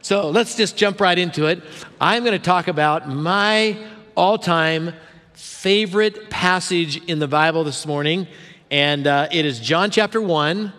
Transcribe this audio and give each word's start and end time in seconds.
So 0.00 0.30
let's 0.30 0.54
just 0.54 0.76
jump 0.76 1.00
right 1.00 1.18
into 1.18 1.46
it. 1.46 1.60
I'm 2.00 2.22
going 2.22 2.38
to 2.38 2.44
talk 2.44 2.68
about 2.68 3.08
my 3.08 3.76
all 4.16 4.38
time 4.38 4.94
favorite 5.32 6.30
passage 6.30 7.04
in 7.06 7.18
the 7.18 7.26
Bible 7.26 7.64
this 7.64 7.84
morning, 7.84 8.28
and 8.70 9.08
uh, 9.08 9.28
it 9.32 9.44
is 9.44 9.58
John 9.58 9.90
chapter 9.90 10.20
1. 10.20 10.72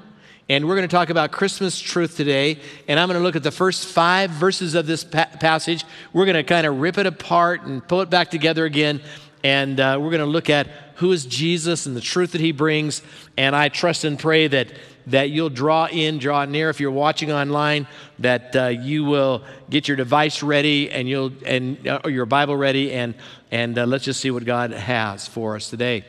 And 0.52 0.68
we're 0.68 0.76
going 0.76 0.88
to 0.88 0.92
talk 0.92 1.12
about 1.12 1.32
Christmas 1.32 1.79
truth 1.79 2.18
today. 2.18 2.60
And 2.88 3.00
I'm 3.00 3.08
going 3.08 3.20
to 3.20 3.24
look 3.24 3.36
at 3.36 3.44
the 3.44 3.52
first 3.52 3.86
five 3.86 4.32
verses 4.32 4.74
of 4.74 4.87
this 4.87 5.04
pa- 5.04 5.29
passage. 5.40 5.86
We're 6.12 6.26
going 6.26 6.38
to 6.38 6.44
kind 6.44 6.65
of 6.65 6.79
rip 6.79 6.97
it 6.97 7.06
apart 7.06 7.62
and 7.62 7.88
pull 7.88 8.01
it 8.01 8.10
back 8.10 8.31
together 8.31 8.65
again. 8.65 8.99
And 9.44 9.79
uh, 9.79 9.99
we're 10.01 10.10
going 10.10 10.22
to 10.22 10.26
look 10.26 10.49
at 10.49 10.67
who 10.96 11.12
is 11.12 11.28
Jesus 11.28 11.86
and 11.86 11.96
the 11.96 12.01
truth 12.01 12.31
that 12.31 12.42
he 12.42 12.51
brings. 12.51 13.04
And 13.38 13.56
I 13.56 13.70
trust 13.70 14.06
and 14.06 14.17
pray 14.17 14.47
that, 14.47 14.70
that 15.10 15.29
you'll 15.29 15.49
draw 15.49 15.87
in, 15.87 16.17
draw 16.17 16.45
near. 16.45 16.70
If 16.70 16.80
you're 16.80 16.91
watching 16.91 17.31
online, 17.31 17.88
that 18.20 18.55
uh, 18.55 18.67
you 18.67 19.05
will 19.05 19.44
get 19.70 19.88
your 19.88 19.98
device 19.98 20.41
ready 20.44 20.90
and 20.91 21.08
you'll 21.08 21.31
and 21.45 21.88
uh, 21.88 22.02
your 22.05 22.26
Bible 22.26 22.55
ready. 22.55 22.91
And, 22.94 23.16
and 23.52 23.77
uh, 23.77 23.86
let's 23.86 24.05
just 24.05 24.20
see 24.20 24.31
what 24.31 24.45
God 24.45 24.72
has 24.72 25.27
for 25.27 25.55
us 25.55 25.70
today. 25.70 26.03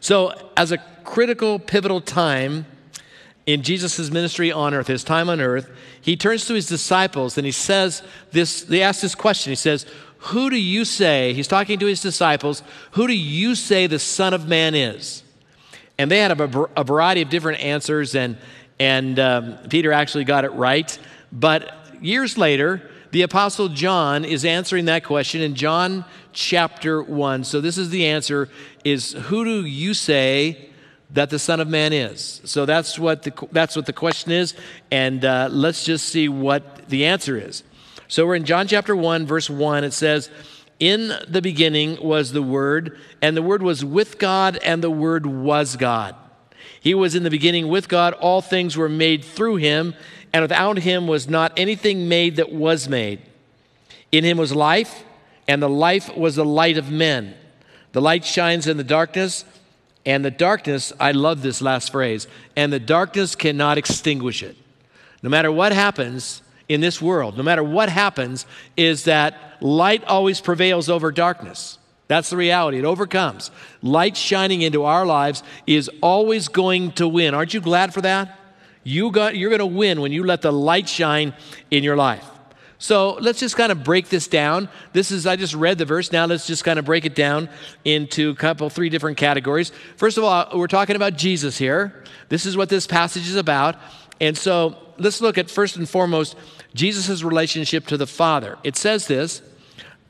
So, 0.00 0.32
as 0.56 0.72
a 0.72 0.78
critical, 1.04 1.58
pivotal 1.58 2.00
time, 2.00 2.66
in 3.46 3.62
Jesus' 3.62 4.10
ministry 4.10 4.52
on 4.52 4.74
earth, 4.74 4.86
his 4.86 5.04
time 5.04 5.28
on 5.28 5.40
earth, 5.40 5.70
he 6.00 6.16
turns 6.16 6.46
to 6.46 6.54
his 6.54 6.66
disciples 6.66 7.36
and 7.36 7.44
he 7.44 7.52
says 7.52 8.02
this, 8.30 8.62
they 8.62 8.82
ask 8.82 9.00
this 9.00 9.14
question. 9.14 9.50
He 9.50 9.56
says, 9.56 9.86
Who 10.18 10.50
do 10.50 10.56
you 10.56 10.84
say, 10.84 11.32
he's 11.32 11.48
talking 11.48 11.78
to 11.80 11.86
his 11.86 12.00
disciples, 12.00 12.62
who 12.92 13.06
do 13.06 13.14
you 13.14 13.54
say 13.54 13.86
the 13.86 13.98
Son 13.98 14.32
of 14.34 14.48
Man 14.48 14.74
is? 14.74 15.21
And 16.02 16.10
they 16.10 16.18
had 16.18 16.32
a, 16.40 16.68
a 16.76 16.82
variety 16.82 17.22
of 17.22 17.28
different 17.28 17.60
answers, 17.60 18.16
and, 18.16 18.36
and 18.80 19.20
um, 19.20 19.56
Peter 19.70 19.92
actually 19.92 20.24
got 20.24 20.44
it 20.44 20.50
right. 20.50 20.98
But 21.30 21.72
years 22.02 22.36
later, 22.36 22.90
the 23.12 23.22
Apostle 23.22 23.68
John 23.68 24.24
is 24.24 24.44
answering 24.44 24.86
that 24.86 25.04
question 25.04 25.42
in 25.42 25.54
John 25.54 26.04
chapter 26.32 27.00
1. 27.00 27.44
So 27.44 27.60
this 27.60 27.78
is 27.78 27.90
the 27.90 28.06
answer 28.06 28.48
is 28.82 29.12
who 29.12 29.44
do 29.44 29.64
you 29.64 29.94
say 29.94 30.70
that 31.10 31.30
the 31.30 31.38
Son 31.38 31.60
of 31.60 31.68
Man 31.68 31.92
is? 31.92 32.40
So 32.46 32.66
that's 32.66 32.98
what 32.98 33.22
the, 33.22 33.32
that's 33.52 33.76
what 33.76 33.86
the 33.86 33.92
question 33.92 34.32
is, 34.32 34.54
and 34.90 35.24
uh, 35.24 35.50
let's 35.52 35.84
just 35.84 36.06
see 36.06 36.28
what 36.28 36.88
the 36.88 37.06
answer 37.06 37.38
is. 37.38 37.62
So 38.08 38.26
we're 38.26 38.34
in 38.34 38.44
John 38.44 38.66
chapter 38.66 38.96
1, 38.96 39.24
verse 39.24 39.48
1. 39.48 39.84
It 39.84 39.92
says, 39.92 40.30
In 40.82 41.16
the 41.28 41.40
beginning 41.40 41.96
was 42.02 42.32
the 42.32 42.42
Word, 42.42 42.98
and 43.22 43.36
the 43.36 43.42
Word 43.42 43.62
was 43.62 43.84
with 43.84 44.18
God, 44.18 44.56
and 44.64 44.82
the 44.82 44.90
Word 44.90 45.26
was 45.26 45.76
God. 45.76 46.16
He 46.80 46.92
was 46.92 47.14
in 47.14 47.22
the 47.22 47.30
beginning 47.30 47.68
with 47.68 47.88
God. 47.88 48.14
All 48.14 48.40
things 48.40 48.76
were 48.76 48.88
made 48.88 49.24
through 49.24 49.56
him, 49.58 49.94
and 50.32 50.42
without 50.42 50.78
him 50.78 51.06
was 51.06 51.28
not 51.28 51.52
anything 51.56 52.08
made 52.08 52.34
that 52.34 52.50
was 52.50 52.88
made. 52.88 53.22
In 54.10 54.24
him 54.24 54.38
was 54.38 54.56
life, 54.56 55.04
and 55.46 55.62
the 55.62 55.68
life 55.68 56.16
was 56.16 56.34
the 56.34 56.44
light 56.44 56.76
of 56.76 56.90
men. 56.90 57.36
The 57.92 58.02
light 58.02 58.24
shines 58.24 58.66
in 58.66 58.76
the 58.76 58.82
darkness, 58.82 59.44
and 60.04 60.24
the 60.24 60.32
darkness, 60.32 60.92
I 60.98 61.12
love 61.12 61.42
this 61.42 61.62
last 61.62 61.92
phrase, 61.92 62.26
and 62.56 62.72
the 62.72 62.80
darkness 62.80 63.36
cannot 63.36 63.78
extinguish 63.78 64.42
it. 64.42 64.56
No 65.22 65.30
matter 65.30 65.52
what 65.52 65.70
happens 65.70 66.42
in 66.68 66.80
this 66.80 67.00
world, 67.00 67.36
no 67.36 67.42
matter 67.42 67.62
what 67.62 67.88
happens, 67.88 68.46
is 68.76 69.04
that 69.04 69.58
light 69.60 70.04
always 70.04 70.40
prevails 70.40 70.88
over 70.88 71.10
darkness. 71.10 71.78
That's 72.08 72.30
the 72.30 72.36
reality. 72.36 72.78
It 72.78 72.84
overcomes. 72.84 73.50
Light 73.82 74.16
shining 74.16 74.62
into 74.62 74.84
our 74.84 75.06
lives 75.06 75.42
is 75.66 75.90
always 76.02 76.48
going 76.48 76.92
to 76.92 77.08
win. 77.08 77.34
Aren't 77.34 77.54
you 77.54 77.60
glad 77.60 77.94
for 77.94 78.02
that? 78.02 78.38
You 78.84 79.10
got, 79.10 79.36
you're 79.36 79.50
going 79.50 79.60
to 79.60 79.66
win 79.66 80.00
when 80.00 80.12
you 80.12 80.24
let 80.24 80.42
the 80.42 80.52
light 80.52 80.88
shine 80.88 81.34
in 81.70 81.84
your 81.84 81.96
life. 81.96 82.28
So 82.82 83.12
let's 83.20 83.38
just 83.38 83.56
kind 83.56 83.70
of 83.70 83.84
break 83.84 84.08
this 84.08 84.26
down. 84.26 84.68
This 84.92 85.12
is, 85.12 85.24
I 85.24 85.36
just 85.36 85.54
read 85.54 85.78
the 85.78 85.84
verse. 85.84 86.10
Now 86.10 86.26
let's 86.26 86.48
just 86.48 86.64
kind 86.64 86.80
of 86.80 86.84
break 86.84 87.04
it 87.04 87.14
down 87.14 87.48
into 87.84 88.30
a 88.30 88.34
couple, 88.34 88.68
three 88.70 88.88
different 88.88 89.16
categories. 89.16 89.70
First 89.96 90.18
of 90.18 90.24
all, 90.24 90.58
we're 90.58 90.66
talking 90.66 90.96
about 90.96 91.16
Jesus 91.16 91.56
here. 91.56 92.02
This 92.28 92.44
is 92.44 92.56
what 92.56 92.68
this 92.68 92.88
passage 92.88 93.28
is 93.28 93.36
about. 93.36 93.76
And 94.22 94.38
so 94.38 94.76
let's 94.98 95.20
look 95.20 95.36
at 95.36 95.50
first 95.50 95.76
and 95.76 95.86
foremost 95.86 96.36
Jesus' 96.74 97.24
relationship 97.24 97.88
to 97.88 97.96
the 97.96 98.06
Father. 98.06 98.56
It 98.62 98.76
says 98.76 99.08
this. 99.08 99.42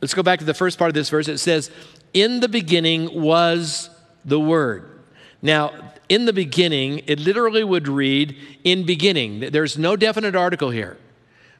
Let's 0.02 0.12
go 0.12 0.22
back 0.22 0.38
to 0.40 0.44
the 0.44 0.54
first 0.54 0.78
part 0.78 0.90
of 0.90 0.94
this 0.94 1.08
verse. 1.08 1.28
It 1.28 1.38
says, 1.38 1.70
In 2.12 2.40
the 2.40 2.48
beginning 2.48 3.22
was 3.22 3.88
the 4.24 4.38
Word. 4.38 5.00
Now, 5.40 5.72
in 6.10 6.26
the 6.26 6.32
beginning, 6.34 7.02
it 7.06 7.20
literally 7.20 7.64
would 7.64 7.88
read, 7.88 8.36
in 8.64 8.84
beginning. 8.84 9.40
There's 9.50 9.78
no 9.78 9.96
definite 9.96 10.36
article 10.36 10.68
here. 10.68 10.98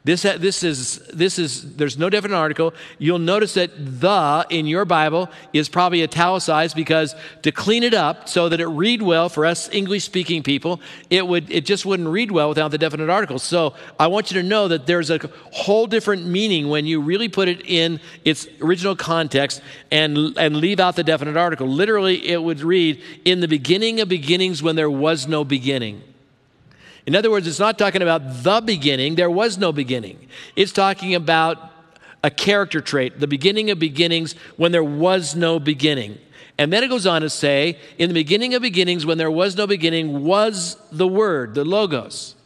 This, 0.05 0.25
uh, 0.25 0.37
this, 0.37 0.65
is, 0.65 0.99
this 1.13 1.39
is, 1.39 1.77
there's 1.77 1.97
no 1.97 2.11
definite 2.11 2.35
article. 2.35 2.75
You'll 2.99 3.21
notice 3.21 3.55
that 3.55 3.71
the 3.77 4.45
in 4.51 4.67
your 4.67 4.85
Bible 4.85 5.31
is 5.53 5.69
probably 5.69 6.03
italicized 6.03 6.75
because 6.75 7.15
to 7.43 7.53
clean 7.53 7.85
it 7.85 7.95
up 7.95 8.29
so 8.29 8.49
that 8.49 8.61
it 8.61 8.67
read 8.67 9.01
well 9.01 9.29
for 9.29 9.47
us 9.47 9.69
English 9.73 10.03
speaking 10.03 10.43
people, 10.43 10.81
it, 11.09 11.25
would, 11.25 11.49
it 11.53 11.65
just 11.65 11.87
wouldn't 11.87 12.09
read 12.09 12.33
well 12.33 12.49
without 12.49 12.73
the 12.73 12.79
definite 12.79 13.11
article. 13.11 13.39
So 13.39 13.75
I 14.01 14.09
want 14.09 14.33
you 14.33 14.43
to 14.43 14.47
know 14.47 14.67
that 14.67 14.87
there's 14.87 15.09
a 15.09 15.21
whole 15.53 15.87
different 15.87 16.27
meaning 16.27 16.69
when 16.69 16.85
you 16.85 17.01
really 17.01 17.29
put 17.29 17.47
it 17.47 17.65
in 17.65 18.01
its 18.25 18.49
original 18.61 18.97
context 18.97 19.63
and, 19.93 20.37
and 20.37 20.57
leave 20.57 20.81
out 20.81 20.97
the 20.97 21.05
definite 21.05 21.37
article. 21.37 21.69
Literally, 21.69 22.27
it 22.27 22.43
would 22.43 22.61
read, 22.61 23.01
In 23.25 23.39
the 23.39 23.49
beginning 23.49 24.01
of 24.01 24.09
beginnings 24.09 24.65
when 24.65 24.75
there 24.75 24.91
was 24.91 25.29
no 25.29 25.45
beginning. 25.45 26.03
In 27.07 27.17
other 27.17 27.31
words, 27.31 27.47
it's 27.47 27.59
not 27.59 27.79
talking 27.79 28.03
about 28.03 28.43
the 28.43 28.61
beginning, 28.61 29.17
there 29.17 29.31
was 29.31 29.59
no 29.59 29.73
beginning. 29.73 30.29
It's 30.55 30.73
talking 30.73 31.15
about 31.15 31.59
a 32.23 32.31
character 32.31 32.81
trait, 32.81 33.19
the 33.19 33.27
beginning 33.27 33.71
of 33.71 33.79
beginnings 33.79 34.35
when 34.57 34.71
there 34.71 34.85
was 34.85 35.35
no 35.35 35.59
beginning. 35.59 36.19
And 36.59 36.73
then 36.73 36.85
it 36.85 36.89
goes 36.89 37.07
on 37.07 37.23
to 37.23 37.31
say, 37.31 37.79
in 37.99 38.09
the 38.09 38.15
beginning 38.15 38.55
of 38.55 38.63
beginnings, 38.63 39.05
when 39.05 39.19
there 39.19 39.31
was 39.31 39.57
no 39.57 39.67
beginning, 39.67 40.25
was 40.25 40.77
the 40.93 41.09
Word, 41.09 41.55
the 41.55 41.65
Logos. 41.65 42.37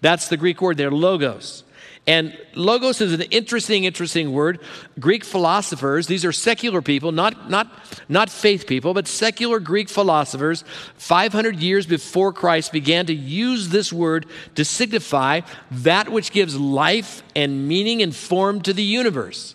That's 0.00 0.28
the 0.28 0.36
Greek 0.36 0.60
word 0.62 0.76
there, 0.78 0.90
Logos. 0.90 1.62
And 2.10 2.36
logos 2.56 3.00
is 3.00 3.12
an 3.12 3.20
interesting, 3.30 3.84
interesting 3.84 4.32
word. 4.32 4.58
Greek 4.98 5.24
philosophers, 5.24 6.08
these 6.08 6.24
are 6.24 6.32
secular 6.32 6.82
people, 6.82 7.12
not, 7.12 7.48
not, 7.48 7.70
not 8.08 8.28
faith 8.28 8.66
people, 8.66 8.94
but 8.94 9.06
secular 9.06 9.60
Greek 9.60 9.88
philosophers, 9.88 10.64
500 10.96 11.60
years 11.60 11.86
before 11.86 12.32
Christ 12.32 12.72
began 12.72 13.06
to 13.06 13.14
use 13.14 13.68
this 13.68 13.92
word 13.92 14.26
to 14.56 14.64
signify 14.64 15.42
that 15.70 16.08
which 16.08 16.32
gives 16.32 16.58
life 16.58 17.22
and 17.36 17.68
meaning 17.68 18.02
and 18.02 18.12
form 18.12 18.60
to 18.62 18.72
the 18.72 18.82
universe. 18.82 19.54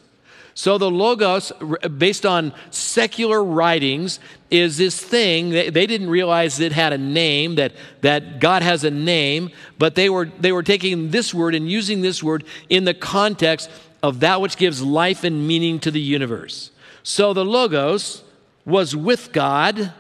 So 0.58 0.78
the 0.78 0.90
Logos, 0.90 1.52
based 1.98 2.26
on 2.26 2.54
secular 2.72 3.44
writings, 3.44 4.22
is 4.50 4.78
this 4.78 4.98
thing. 5.00 5.50
They, 5.50 5.70
didn't 5.70 6.10
realize 6.10 6.62
it 6.62 6.72
had 6.72 6.94
a 6.94 6.98
name, 6.98 7.56
that, 7.56 7.74
that 8.02 8.40
God 8.40 8.64
has 8.64 8.86
a 8.86 8.90
name, 8.90 9.52
but 9.78 9.96
they 9.96 10.10
were, 10.10 10.32
they 10.40 10.54
were 10.54 10.64
taking 10.64 11.12
this 11.12 11.34
word 11.34 11.56
and 11.56 11.70
using 11.70 12.02
this 12.02 12.24
word 12.24 12.46
in 12.70 12.86
the 12.86 12.94
context 12.94 13.70
of 14.02 14.22
that 14.22 14.40
which 14.40 14.56
gives 14.56 14.82
life 14.82 15.26
and 15.26 15.46
meaning 15.46 15.78
to 15.82 15.92
the 15.92 16.00
universe. 16.00 16.72
So 17.04 17.34
the 17.34 17.44
Logos 17.44 18.24
was 18.64 18.96
with 18.96 19.34
God 19.34 19.92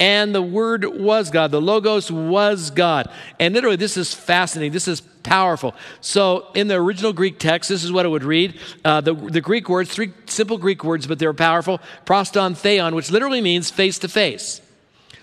and 0.00 0.34
the 0.34 0.42
Word 0.42 0.84
was 0.86 1.30
God. 1.30 1.50
The 1.50 1.60
Logos 1.60 2.10
was 2.10 2.70
God. 2.70 3.10
And 3.38 3.54
literally, 3.54 3.76
this 3.76 3.98
is 3.98 4.14
fascinating. 4.14 4.72
This 4.72 4.88
is 4.88 5.02
powerful. 5.02 5.74
So, 6.00 6.48
in 6.54 6.68
the 6.68 6.76
original 6.76 7.12
Greek 7.12 7.38
text, 7.38 7.68
this 7.68 7.84
is 7.84 7.92
what 7.92 8.06
it 8.06 8.08
would 8.08 8.24
read. 8.24 8.58
Uh, 8.82 9.02
the, 9.02 9.14
the 9.14 9.42
Greek 9.42 9.68
words, 9.68 9.90
three 9.90 10.12
simple 10.24 10.56
Greek 10.56 10.82
words, 10.82 11.06
but 11.06 11.18
they're 11.18 11.34
powerful. 11.34 11.80
pros 12.06 12.30
ton 12.30 12.54
theon, 12.54 12.94
which 12.94 13.10
literally 13.10 13.42
means 13.42 13.70
face 13.70 13.98
to 13.98 14.08
face. 14.08 14.62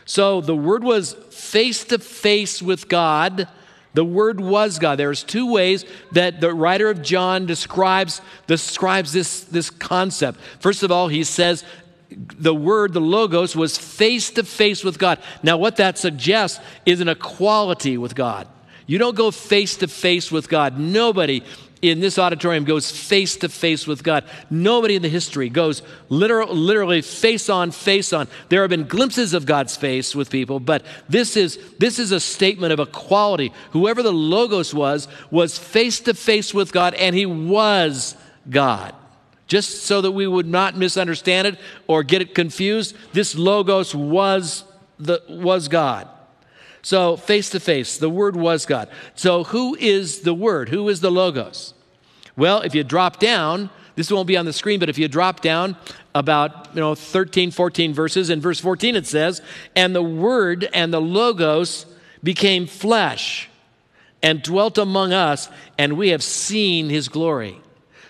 So, 0.05 0.41
the 0.41 0.55
Word 0.55 0.83
was 0.83 1.13
face 1.31 1.83
to 1.85 1.97
face 1.97 2.61
with 2.61 2.87
God. 2.87 3.47
The 3.95 4.05
Word 4.05 4.39
was 4.39 4.77
God. 4.77 4.99
There's 4.99 5.23
two 5.23 5.51
ways 5.51 5.85
that 6.11 6.39
the 6.39 6.53
writer 6.53 6.91
of 6.91 7.01
John 7.01 7.47
describes, 7.47 8.21
describes 8.45 9.11
this, 9.11 9.41
this 9.45 9.71
concept. 9.71 10.39
First 10.59 10.83
of 10.83 10.91
all, 10.91 11.07
he 11.07 11.23
says 11.23 11.63
the 12.09 12.55
word, 12.55 12.93
the 12.93 13.01
logos, 13.01 13.55
was 13.55 13.77
face 13.77 14.31
to 14.31 14.43
face 14.43 14.83
with 14.83 14.97
God. 14.97 15.19
Now, 15.43 15.57
what 15.57 15.77
that 15.77 15.97
suggests 15.97 16.59
is 16.85 17.01
an 17.01 17.09
equality 17.09 17.97
with 17.97 18.15
God. 18.15 18.47
You 18.85 18.97
don't 18.97 19.15
go 19.15 19.31
face 19.31 19.75
to 19.77 19.87
face 19.87 20.31
with 20.31 20.47
God. 20.47 20.79
Nobody 20.79 21.43
in 21.81 21.99
this 21.99 22.17
auditorium 22.17 22.63
goes 22.63 22.89
face 22.89 23.35
to 23.37 23.49
face 23.49 23.85
with 23.85 24.03
God. 24.03 24.23
Nobody 24.49 24.95
in 24.95 25.01
the 25.01 25.09
history 25.09 25.49
goes 25.49 25.81
literal, 26.09 26.53
literally 26.53 27.01
face 27.01 27.49
on 27.49 27.71
face 27.71 28.13
on. 28.13 28.27
There 28.49 28.61
have 28.61 28.69
been 28.69 28.85
glimpses 28.85 29.33
of 29.33 29.45
God's 29.45 29.75
face 29.75 30.15
with 30.15 30.29
people, 30.29 30.59
but 30.59 30.83
this 31.07 31.37
is, 31.37 31.59
this 31.77 31.99
is 31.99 32.11
a 32.11 32.19
statement 32.19 32.73
of 32.73 32.79
equality. 32.79 33.53
Whoever 33.71 34.01
the 34.01 34.13
Logos 34.13 34.73
was, 34.73 35.07
was 35.29 35.57
face 35.57 35.99
to 36.01 36.13
face 36.13 36.53
with 36.53 36.71
God, 36.71 36.93
and 36.95 37.15
he 37.15 37.25
was 37.25 38.15
God. 38.49 38.95
Just 39.47 39.83
so 39.83 40.01
that 40.01 40.11
we 40.11 40.27
would 40.27 40.47
not 40.47 40.77
misunderstand 40.77 41.47
it 41.47 41.59
or 41.87 42.03
get 42.03 42.21
it 42.21 42.35
confused, 42.35 42.95
this 43.13 43.35
logos 43.35 43.95
was 43.95 44.63
the 44.99 45.21
was 45.29 45.67
God. 45.67 46.07
So 46.81 47.17
face 47.17 47.49
to 47.51 47.59
face, 47.59 47.97
the 47.97 48.09
word 48.09 48.35
was 48.35 48.65
God. 48.65 48.89
So 49.15 49.43
who 49.45 49.75
is 49.75 50.21
the 50.21 50.33
word? 50.33 50.69
Who 50.69 50.87
is 50.89 51.01
the 51.01 51.11
logos? 51.11 51.73
Well, 52.35 52.61
if 52.61 52.75
you 52.75 52.83
drop 52.83 53.19
down, 53.19 53.69
this 53.95 54.11
won't 54.11 54.27
be 54.27 54.37
on 54.37 54.45
the 54.45 54.53
screen, 54.53 54.79
but 54.79 54.89
if 54.89 54.97
you 54.97 55.07
drop 55.07 55.41
down 55.41 55.75
about, 56.13 56.69
you 56.73 56.79
know, 56.79 56.93
13, 56.93 57.51
14 57.51 57.93
verses, 57.93 58.29
in 58.29 58.39
verse 58.39 58.59
14 58.59 58.95
it 58.95 59.07
says, 59.07 59.41
And 59.75 59.95
the 59.95 60.03
Word 60.03 60.69
and 60.71 60.93
the 60.93 61.01
Logos 61.01 61.87
became 62.23 62.67
flesh 62.67 63.49
and 64.21 64.41
dwelt 64.41 64.77
among 64.77 65.13
us, 65.13 65.49
and 65.77 65.97
we 65.97 66.09
have 66.09 66.23
seen 66.23 66.89
his 66.89 67.09
glory. 67.09 67.59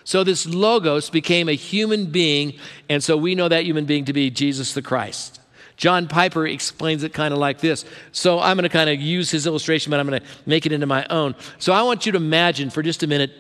So 0.07 0.23
this 0.23 0.45
Logos 0.45 1.09
became 1.09 1.49
a 1.49 1.53
human 1.53 2.05
being, 2.05 2.53
and 2.87 3.03
so 3.03 3.17
we 3.17 3.35
know 3.35 3.49
that 3.49 3.65
human 3.65 3.83
being 3.83 4.05
to 4.05 4.13
be 4.13 4.29
Jesus 4.29 4.73
the 4.73 4.81
Christ. 4.81 5.41
John 5.75 6.07
Piper 6.07 6.47
explains 6.47 7.03
it 7.03 7.11
kind 7.11 7.33
of 7.33 7.41
like 7.41 7.59
this. 7.59 7.83
So 8.13 8.39
I'm 8.39 8.55
going 8.55 8.63
to 8.63 8.69
kind 8.69 8.89
of 8.89 9.01
use 9.01 9.29
his 9.29 9.45
illustration, 9.45 9.89
but 9.89 9.99
I'm 9.99 10.07
going 10.07 10.21
to 10.21 10.27
make 10.45 10.65
it 10.65 10.71
into 10.71 10.85
my 10.85 11.05
own. 11.09 11.35
So 11.59 11.73
I 11.73 11.81
want 11.81 12.05
you 12.05 12.13
to 12.13 12.17
imagine 12.19 12.69
for 12.69 12.81
just 12.81 13.03
a 13.03 13.07
minute 13.07 13.33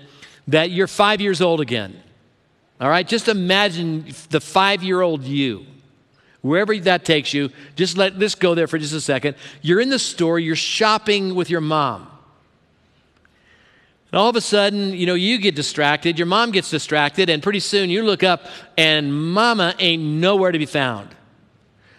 that 0.49 0.69
you're 0.69 0.87
five 0.87 1.21
years 1.21 1.39
old 1.39 1.61
again. 1.61 2.03
All 2.81 2.89
right, 2.89 3.07
just 3.07 3.29
imagine 3.29 4.13
the 4.29 4.41
five 4.41 4.83
year 4.83 4.99
old 4.99 5.23
you. 5.23 5.65
Wherever 6.41 6.77
that 6.79 7.05
takes 7.05 7.33
you, 7.33 7.49
just 7.77 7.95
let 7.95 8.19
this 8.19 8.35
go 8.35 8.55
there 8.55 8.67
for 8.67 8.77
just 8.77 8.93
a 8.93 8.99
second. 8.99 9.37
You're 9.61 9.79
in 9.79 9.89
the 9.89 9.99
store, 9.99 10.37
you're 10.37 10.57
shopping 10.57 11.33
with 11.33 11.49
your 11.49 11.61
mom. 11.61 12.11
And 14.11 14.19
all 14.19 14.29
of 14.29 14.35
a 14.35 14.41
sudden, 14.41 14.93
you 14.93 15.05
know, 15.05 15.15
you 15.15 15.37
get 15.37 15.55
distracted, 15.55 16.17
your 16.17 16.27
mom 16.27 16.51
gets 16.51 16.69
distracted, 16.69 17.29
and 17.29 17.43
pretty 17.43 17.59
soon 17.59 17.89
you 17.89 18.03
look 18.03 18.23
up 18.23 18.45
and 18.77 19.13
mama 19.13 19.75
ain't 19.79 20.01
nowhere 20.01 20.51
to 20.51 20.59
be 20.59 20.65
found. 20.65 21.09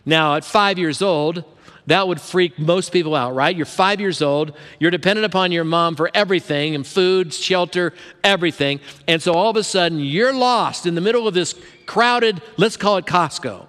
Now, 0.06 0.36
at 0.36 0.44
five 0.44 0.78
years 0.78 1.02
old, 1.02 1.44
that 1.86 2.08
would 2.08 2.20
freak 2.20 2.58
most 2.58 2.92
people 2.92 3.14
out, 3.14 3.34
right? 3.34 3.54
You're 3.54 3.66
five 3.66 4.00
years 4.00 4.20
old, 4.22 4.54
you're 4.78 4.90
dependent 4.90 5.26
upon 5.26 5.52
your 5.52 5.64
mom 5.64 5.96
for 5.96 6.10
everything 6.14 6.74
and 6.74 6.86
food, 6.86 7.32
shelter, 7.32 7.94
everything. 8.24 8.80
And 9.06 9.22
so 9.22 9.32
all 9.34 9.50
of 9.50 9.56
a 9.56 9.62
sudden, 9.62 9.98
you're 9.98 10.34
lost 10.34 10.86
in 10.86 10.94
the 10.94 11.00
middle 11.00 11.26
of 11.26 11.34
this 11.34 11.54
crowded, 11.86 12.42
let's 12.56 12.76
call 12.76 12.98
it 12.98 13.06
Costco. 13.06 13.66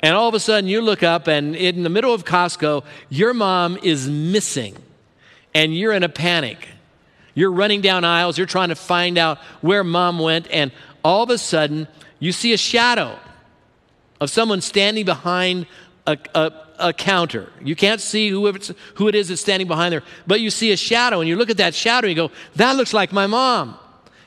And 0.00 0.14
all 0.14 0.28
of 0.28 0.34
a 0.34 0.40
sudden, 0.40 0.68
you 0.68 0.82
look 0.82 1.02
up, 1.02 1.28
and 1.28 1.56
in 1.56 1.82
the 1.82 1.88
middle 1.88 2.12
of 2.12 2.24
Costco, 2.24 2.84
your 3.08 3.32
mom 3.32 3.78
is 3.82 4.08
missing, 4.08 4.76
and 5.54 5.74
you're 5.74 5.92
in 5.92 6.02
a 6.02 6.08
panic. 6.08 6.68
You're 7.34 7.52
running 7.52 7.80
down 7.80 8.04
aisles, 8.04 8.38
you're 8.38 8.46
trying 8.46 8.68
to 8.68 8.74
find 8.74 9.18
out 9.18 9.38
where 9.60 9.82
mom 9.82 10.18
went, 10.18 10.48
and 10.50 10.72
all 11.04 11.22
of 11.22 11.30
a 11.30 11.38
sudden, 11.38 11.88
you 12.18 12.32
see 12.32 12.52
a 12.52 12.56
shadow 12.56 13.18
of 14.20 14.30
someone 14.30 14.60
standing 14.60 15.04
behind 15.04 15.66
a, 16.06 16.16
a, 16.34 16.52
a, 16.78 16.92
counter. 16.92 17.50
You 17.62 17.74
can't 17.74 18.00
see 18.00 18.28
who, 18.28 18.50
who 18.94 19.08
it 19.08 19.14
is 19.14 19.28
that's 19.28 19.40
standing 19.40 19.66
behind 19.66 19.92
there, 19.92 20.02
but 20.26 20.40
you 20.40 20.50
see 20.50 20.72
a 20.72 20.76
shadow, 20.76 21.20
and 21.20 21.28
you 21.28 21.36
look 21.36 21.50
at 21.50 21.56
that 21.56 21.74
shadow 21.74 22.06
and 22.06 22.16
you 22.16 22.28
go, 22.28 22.34
That 22.56 22.76
looks 22.76 22.92
like 22.92 23.12
my 23.12 23.26
mom. 23.26 23.76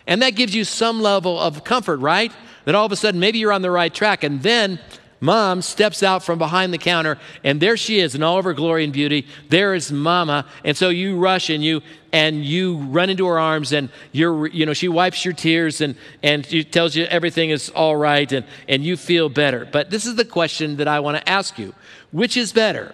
And 0.06 0.21
that 0.21 0.31
gives 0.31 0.56
you 0.56 0.63
some 0.63 1.01
level 1.01 1.39
of 1.39 1.63
comfort, 1.63 1.97
right? 1.97 2.31
That 2.65 2.75
all 2.75 2.85
of 2.85 2.91
a 2.91 2.95
sudden 2.95 3.19
maybe 3.19 3.39
you're 3.39 3.51
on 3.51 3.62
the 3.62 3.71
right 3.71 3.94
track. 3.94 4.23
And 4.23 4.41
then 4.41 4.80
Mom 5.19 5.64
steps 5.64 6.04
out 6.04 6.24
from 6.24 6.38
behind 6.38 6.72
the 6.72 6.78
counter, 6.78 7.18
and 7.44 7.60
there 7.60 7.75
she 7.75 8.00
is 8.00 8.14
in 8.14 8.22
all 8.22 8.38
of 8.38 8.46
her 8.46 8.54
glory 8.54 8.84
and 8.84 8.94
beauty. 8.94 9.25
There 9.50 9.74
is 9.74 9.92
Mama, 9.92 10.46
and 10.64 10.78
so 10.78 10.90
you 10.90 11.18
rush 11.18 11.50
and 11.50 11.64
you 11.64 11.81
and 12.14 12.46
you 12.46 12.78
run 12.78 13.10
into 13.10 13.25
her 13.25 13.40
arms, 13.40 13.74
and 13.74 13.90
you're 14.12 14.48
you 14.48 14.66
know 14.66 14.74
she 14.74 14.88
wipes 14.88 15.25
your 15.25 15.34
tears 15.34 15.81
and 15.81 15.96
and 16.22 16.46
she 16.46 16.64
tells 16.64 16.96
you 16.96 17.06
everything 17.06 17.50
is 17.50 17.69
all 17.69 17.96
right, 17.96 18.31
and 18.31 18.46
and 18.68 18.84
you 18.84 18.96
feel 18.96 19.28
better. 19.28 19.68
But 19.72 19.90
this 19.90 20.06
is 20.06 20.16
the 20.16 20.25
question 20.25 20.78
that 20.78 20.88
I 20.88 21.00
want 21.00 21.18
to 21.18 21.28
ask 21.28 21.58
you: 21.58 21.74
Which 22.12 22.38
is 22.38 22.54
better, 22.54 22.94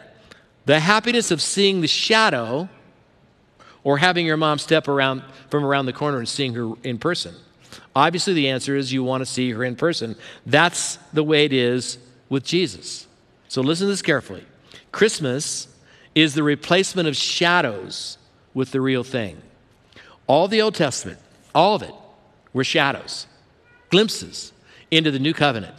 the 0.65 0.79
happiness 0.79 1.29
of 1.29 1.41
seeing 1.41 1.81
the 1.81 1.89
shadow, 1.89 2.69
or 3.83 3.97
having 3.97 4.25
your 4.25 4.37
mom 4.37 4.59
step 4.59 4.87
around 4.87 5.23
from 5.49 5.65
around 5.65 5.87
the 5.87 5.93
corner 5.93 6.19
and 6.19 6.29
seeing 6.29 6.53
her 6.53 6.71
in 6.83 6.99
person? 6.99 7.35
Obviously, 7.93 8.33
the 8.33 8.47
answer 8.47 8.77
is 8.77 8.93
you 8.93 9.03
want 9.03 9.21
to 9.21 9.25
see 9.25 9.51
her 9.51 9.63
in 9.65 9.75
person. 9.75 10.15
That's 10.45 10.97
the 11.11 11.23
way 11.23 11.43
it 11.43 11.53
is 11.53 11.97
with 12.33 12.43
Jesus. 12.43 13.05
So 13.47 13.61
listen 13.61 13.85
to 13.85 13.91
this 13.91 14.01
carefully. 14.01 14.43
Christmas 14.91 15.67
is 16.15 16.33
the 16.33 16.41
replacement 16.41 17.07
of 17.07 17.15
shadows 17.15 18.17
with 18.55 18.71
the 18.71 18.81
real 18.81 19.03
thing. 19.03 19.39
All 20.25 20.47
the 20.47 20.59
Old 20.59 20.73
Testament, 20.73 21.19
all 21.53 21.75
of 21.75 21.83
it, 21.83 21.93
were 22.51 22.63
shadows, 22.63 23.27
glimpses 23.91 24.51
into 24.89 25.11
the 25.11 25.19
new 25.19 25.33
covenant. 25.33 25.75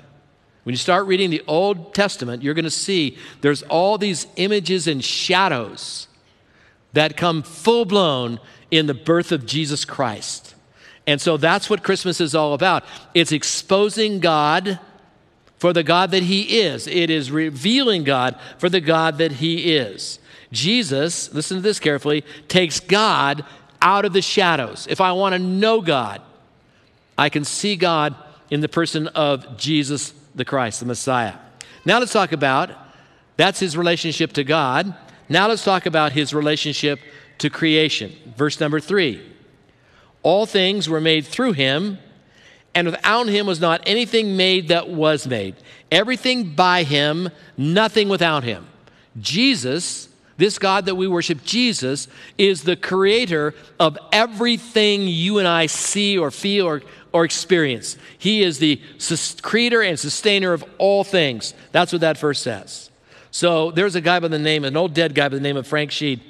When 0.62 0.72
you 0.72 0.78
start 0.78 1.06
reading 1.06 1.30
the 1.30 1.42
Old 1.48 1.92
Testament, 1.92 2.44
you're 2.44 2.54
going 2.54 2.64
to 2.64 2.70
see 2.70 3.18
there's 3.40 3.62
all 3.64 3.98
these 3.98 4.28
images 4.36 4.86
and 4.86 5.04
shadows 5.04 6.06
that 6.92 7.16
come 7.16 7.42
full 7.42 7.84
blown 7.84 8.38
in 8.70 8.86
the 8.86 8.94
birth 8.94 9.32
of 9.32 9.44
Jesus 9.44 9.84
Christ. 9.84 10.54
And 11.04 11.20
so 11.20 11.36
that's 11.36 11.68
what 11.68 11.82
Christmas 11.82 12.20
is 12.20 12.32
all 12.32 12.54
about. 12.54 12.84
It's 13.12 13.32
exposing 13.32 14.20
God 14.20 14.78
for 15.58 15.72
the 15.72 15.82
God 15.82 16.10
that 16.10 16.24
He 16.24 16.60
is. 16.60 16.86
It 16.86 17.10
is 17.10 17.30
revealing 17.30 18.04
God 18.04 18.38
for 18.58 18.68
the 18.68 18.80
God 18.80 19.18
that 19.18 19.32
He 19.32 19.74
is. 19.74 20.18
Jesus, 20.52 21.32
listen 21.32 21.56
to 21.56 21.62
this 21.62 21.80
carefully, 21.80 22.24
takes 22.48 22.80
God 22.80 23.44
out 23.82 24.04
of 24.04 24.12
the 24.12 24.22
shadows. 24.22 24.86
If 24.88 25.00
I 25.00 25.12
want 25.12 25.34
to 25.34 25.38
know 25.38 25.80
God, 25.80 26.22
I 27.18 27.28
can 27.28 27.44
see 27.44 27.76
God 27.76 28.14
in 28.50 28.60
the 28.60 28.68
person 28.68 29.08
of 29.08 29.56
Jesus 29.56 30.14
the 30.34 30.44
Christ, 30.44 30.80
the 30.80 30.86
Messiah. 30.86 31.34
Now 31.84 31.98
let's 31.98 32.12
talk 32.12 32.32
about 32.32 32.70
that's 33.36 33.60
his 33.60 33.76
relationship 33.76 34.32
to 34.34 34.44
God. 34.44 34.94
Now 35.28 35.48
let's 35.48 35.64
talk 35.64 35.86
about 35.86 36.12
his 36.12 36.32
relationship 36.32 37.00
to 37.38 37.50
creation. 37.50 38.12
Verse 38.36 38.60
number 38.60 38.80
three 38.80 39.22
All 40.22 40.46
things 40.46 40.88
were 40.88 41.00
made 41.00 41.26
through 41.26 41.52
him 41.52 41.98
and 42.74 42.88
without 42.88 43.28
him 43.28 43.46
was 43.46 43.60
not 43.60 43.82
anything 43.86 44.36
made 44.36 44.68
that 44.68 44.88
was 44.88 45.26
made. 45.26 45.54
Everything 45.90 46.54
by 46.54 46.82
him, 46.82 47.30
nothing 47.56 48.08
without 48.08 48.42
him. 48.42 48.66
Jesus, 49.20 50.08
this 50.36 50.58
God 50.58 50.86
that 50.86 50.96
we 50.96 51.06
worship, 51.06 51.44
Jesus, 51.44 52.08
is 52.36 52.62
the 52.62 52.76
creator 52.76 53.54
of 53.78 53.96
everything 54.10 55.06
you 55.06 55.38
and 55.38 55.46
I 55.46 55.66
see 55.66 56.18
or 56.18 56.30
feel 56.32 56.66
or, 56.66 56.82
or 57.12 57.24
experience. 57.24 57.96
He 58.18 58.42
is 58.42 58.58
the 58.58 58.80
creator 59.42 59.82
and 59.82 59.98
sustainer 59.98 60.52
of 60.52 60.64
all 60.78 61.04
things. 61.04 61.54
That's 61.70 61.92
what 61.92 62.00
that 62.00 62.18
verse 62.18 62.40
says. 62.40 62.90
So 63.30 63.70
there's 63.70 63.94
a 63.94 64.00
guy 64.00 64.20
by 64.20 64.28
the 64.28 64.38
name, 64.38 64.64
an 64.64 64.76
old 64.76 64.94
dead 64.94 65.14
guy 65.14 65.28
by 65.28 65.36
the 65.36 65.40
name 65.40 65.56
of 65.56 65.66
Frank 65.66 65.90
Sheed, 65.90 66.20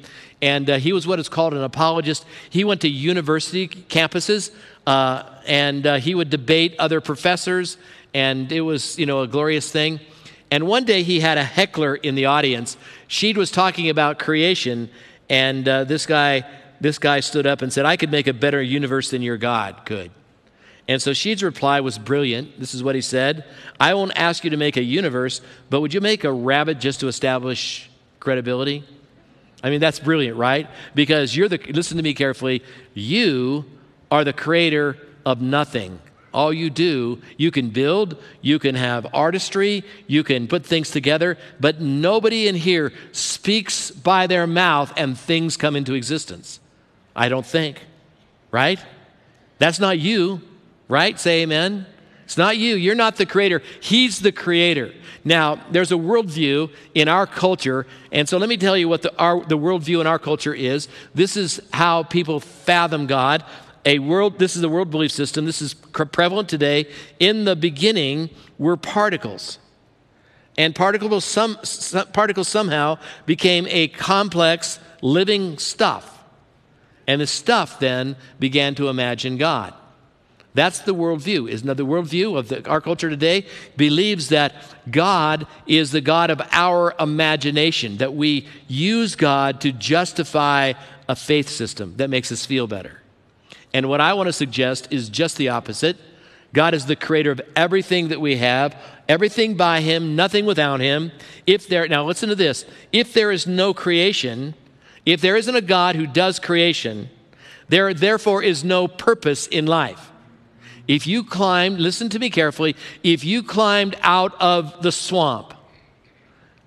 and 0.43 0.69
uh, 0.69 0.79
he 0.79 0.93
was 0.93 1.06
what 1.06 1.19
is 1.19 1.29
called 1.29 1.55
an 1.55 1.62
apologist. 1.62 2.26
He 2.50 2.64
went 2.64 2.82
to 2.82 2.88
university 2.88 3.69
campuses 3.69 4.50
uh, 4.87 5.25
and 5.47 5.87
uh, 5.87 5.97
he 5.97 6.15
would 6.15 6.31
debate 6.31 6.75
other 6.79 7.01
professors, 7.01 7.77
and 8.13 8.51
it 8.53 8.61
was, 8.61 8.99
you 8.99 9.06
know, 9.06 9.23
a 9.23 9.27
glorious 9.27 9.70
thing. 9.70 10.01
And 10.51 10.67
one 10.67 10.85
day 10.85 11.03
he 11.03 11.20
had 11.20 11.39
a 11.39 11.44
heckler 11.44 11.94
in 11.97 12.15
the 12.15 12.27
audience. 12.27 12.77
Sheed 13.08 13.37
was 13.37 13.51
talking 13.51 13.89
about 13.89 14.19
creation, 14.19 14.91
and 15.29 15.69
uh, 15.69 15.85
this 15.85 16.06
guy, 16.06 16.44
this 16.81 16.99
guy 16.99 17.20
stood 17.20 17.47
up 17.47 17.63
and 17.63 17.73
said, 17.73 17.87
"I 17.87 17.97
could 17.97 18.11
make 18.11 18.27
a 18.27 18.32
better 18.35 18.63
universe 18.63 19.11
than 19.11 19.23
your 19.23 19.37
God 19.37 19.85
could." 19.85 20.11
And 20.87 21.01
so 21.01 21.13
Sheed's 21.13 21.43
reply 21.43 21.81
was 21.81 21.99
brilliant. 21.99 22.61
This 22.61 22.75
is 22.75 22.82
what 22.82 22.94
he 22.94 23.01
said 23.01 23.44
I 23.81 23.94
won't 23.94 24.13
ask 24.17 24.44
you 24.44 24.51
to 24.51 24.56
make 24.56 24.77
a 24.77 24.82
universe, 24.82 25.41
but 25.70 25.81
would 25.81 25.94
you 25.94 26.01
make 26.01 26.25
a 26.25 26.32
rabbit 26.32 26.79
just 26.79 27.01
to 27.01 27.08
establish 27.08 27.91
credibility? 28.20 28.85
I 29.63 29.70
mean, 29.70 29.81
that's 29.81 29.99
brilliant, 29.99 30.37
right? 30.37 30.69
Because 30.94 31.35
you're 31.35 31.49
the, 31.49 31.58
listen 31.73 31.97
to 31.97 32.03
me 32.03 32.13
carefully, 32.13 32.63
you 32.93 33.65
are 34.11 34.25
the 34.25 34.32
creator 34.32 34.96
of 35.25 35.41
nothing. 35.41 35.99
All 36.32 36.53
you 36.53 36.69
do, 36.69 37.23
you 37.37 37.53
can 37.53 37.70
build, 37.70 38.20
you 38.41 38.58
can 38.58 38.75
have 38.75 39.06
artistry, 39.15 39.84
you 40.08 40.25
can 40.25 40.49
put 40.49 40.67
things 40.67 40.91
together, 40.91 41.39
but 41.61 41.81
nobody 41.81 42.49
in 42.49 42.56
here 42.56 42.93
speaks 43.13 43.93
by 43.93 44.27
their 44.27 44.46
mouth 44.46 44.93
and 44.96 45.17
things 45.17 45.56
come 45.56 45.77
into 45.77 45.94
existence. 45.94 46.58
I 47.15 47.29
don't 47.29 47.46
think, 47.46 47.81
right? 48.51 48.81
That's 49.58 49.79
not 49.79 50.01
you, 50.01 50.41
right? 50.89 51.19
Say 51.20 51.43
amen. 51.43 51.87
It's 52.25 52.37
not 52.37 52.56
you. 52.56 52.75
You're 52.75 52.94
not 52.94 53.17
the 53.17 53.27
creator. 53.27 53.63
He's 53.81 54.19
the 54.19 54.32
creator. 54.32 54.93
Now, 55.25 55.61
there's 55.70 55.93
a 55.93 55.96
worldview 55.96 56.70
in 56.94 57.08
our 57.08 57.27
culture, 57.27 57.87
and 58.11 58.29
so 58.29 58.39
let 58.39 58.49
me 58.49 58.56
tell 58.56 58.77
you 58.77 58.89
what 58.89 59.03
the, 59.03 59.17
our, 59.19 59.44
the 59.44 59.56
worldview 59.56 60.01
in 60.01 60.06
our 60.06 60.19
culture 60.19 60.55
is. 60.55 60.89
This 61.15 61.37
is 61.37 61.61
how 61.73 62.03
people 62.03 62.41
fathom 62.41 63.06
God 63.06 63.44
a 63.84 63.98
world, 63.98 64.38
this 64.38 64.56
is 64.56 64.62
a 64.62 64.69
world 64.69 64.91
belief 64.91 65.12
system. 65.12 65.44
This 65.44 65.60
is 65.60 65.74
prevalent 65.74 66.48
today. 66.48 66.88
In 67.20 67.44
the 67.44 67.56
beginning 67.56 68.31
were 68.58 68.76
particles. 68.76 69.58
And 70.56 70.74
particles, 70.74 71.24
some, 71.24 71.58
some, 71.62 72.06
particles 72.08 72.48
somehow 72.48 72.98
became 73.26 73.67
a 73.69 73.88
complex 73.88 74.79
living 75.03 75.58
stuff. 75.58 76.22
And 77.06 77.20
the 77.20 77.26
stuff 77.26 77.79
then 77.81 78.17
began 78.38 78.74
to 78.76 78.88
imagine 78.88 79.36
God. 79.36 79.74
That's 80.55 80.79
the 80.79 80.94
worldview. 80.94 81.50
Isn't 81.50 81.67
that 81.67 81.76
the 81.76 81.84
worldview 81.84 82.38
of 82.38 82.48
the, 82.48 82.69
our 82.70 82.81
culture 82.81 83.10
today? 83.10 83.46
Believes 83.76 84.29
that 84.29 84.55
God 84.88 85.48
is 85.67 85.91
the 85.91 86.00
God 86.00 86.31
of 86.31 86.41
our 86.53 86.94
imagination, 87.00 87.96
that 87.96 88.14
we 88.14 88.46
use 88.69 89.17
God 89.17 89.60
to 89.62 89.72
justify 89.72 90.74
a 91.08 91.17
faith 91.17 91.48
system 91.48 91.96
that 91.96 92.08
makes 92.08 92.31
us 92.31 92.46
feel 92.46 92.69
better. 92.69 93.00
And 93.75 93.89
what 93.89 94.01
I 94.01 94.15
want 94.15 94.29
to 94.29 94.33
suggest 94.33 94.89
is 94.93 95.11
just 95.11 95.37
the 95.37 95.51
opposite. 95.51 95.97
God 96.53 96.73
is 96.73 96.87
the 96.87 96.95
creator 96.95 97.33
of 97.33 97.41
everything 97.57 98.09
that 98.09 98.21
we 98.21 98.37
have, 98.37 98.81
everything 99.09 99.57
by 99.57 99.81
him, 99.81 100.15
nothing 100.15 100.47
without 100.47 100.79
him. 100.79 101.11
If 101.45 101.69
there 101.69 101.87
now 101.89 102.07
listen 102.07 102.29
to 102.29 102.37
this. 102.37 102.65
If 102.93 103.13
there 103.13 103.33
is 103.33 103.49
no 103.49 103.75
creation, 103.75 104.55
if 105.05 105.21
there 105.21 105.37
isn't 105.37 105.57
a 105.57 105.61
God 105.61 105.97
who 105.97 106.07
does 106.07 106.39
creation, 106.39 107.11
there 107.69 107.93
therefore 107.93 108.45
is 108.45 108.63
no 108.63 108.87
purpose 108.87 109.49
in 109.49 109.67
life. 109.67 110.13
If 110.87 111.07
you 111.09 111.25
climbed, 111.25 111.81
listen 111.81 112.09
to 112.11 112.19
me 112.19 112.31
carefully, 112.31 112.77
if 113.03 113.25
you 113.25 113.43
climbed 113.43 113.97
out 114.03 114.41
of 114.41 114.83
the 114.83 114.93
swamp 114.93 115.55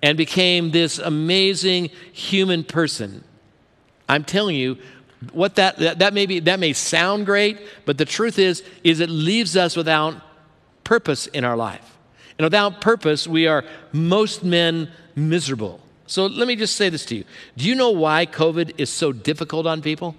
and 0.03 0.17
became 0.17 0.71
this 0.71 0.99
amazing 0.99 1.89
human 2.11 2.65
person, 2.65 3.23
I'm 4.09 4.23
telling 4.23 4.55
you, 4.55 4.77
what 5.31 5.55
that, 5.55 5.77
that, 5.77 5.99
that 5.99 6.13
may 6.13 6.25
be 6.25 6.39
that 6.41 6.59
may 6.59 6.73
sound 6.73 7.25
great, 7.25 7.59
but 7.85 7.97
the 7.97 8.05
truth 8.05 8.37
is, 8.37 8.63
is 8.83 8.99
it 8.99 9.09
leaves 9.09 9.57
us 9.57 9.75
without 9.75 10.15
purpose 10.83 11.27
in 11.27 11.43
our 11.43 11.57
life. 11.57 11.97
And 12.37 12.45
without 12.45 12.81
purpose, 12.81 13.27
we 13.27 13.47
are 13.47 13.65
most 13.91 14.43
men 14.43 14.91
miserable. 15.15 15.79
So 16.05 16.27
let 16.27 16.47
me 16.47 16.55
just 16.55 16.75
say 16.75 16.89
this 16.89 17.05
to 17.07 17.15
you. 17.15 17.23
Do 17.57 17.67
you 17.67 17.75
know 17.75 17.91
why 17.91 18.25
COVID 18.25 18.79
is 18.79 18.89
so 18.89 19.11
difficult 19.11 19.65
on 19.65 19.81
people? 19.81 20.15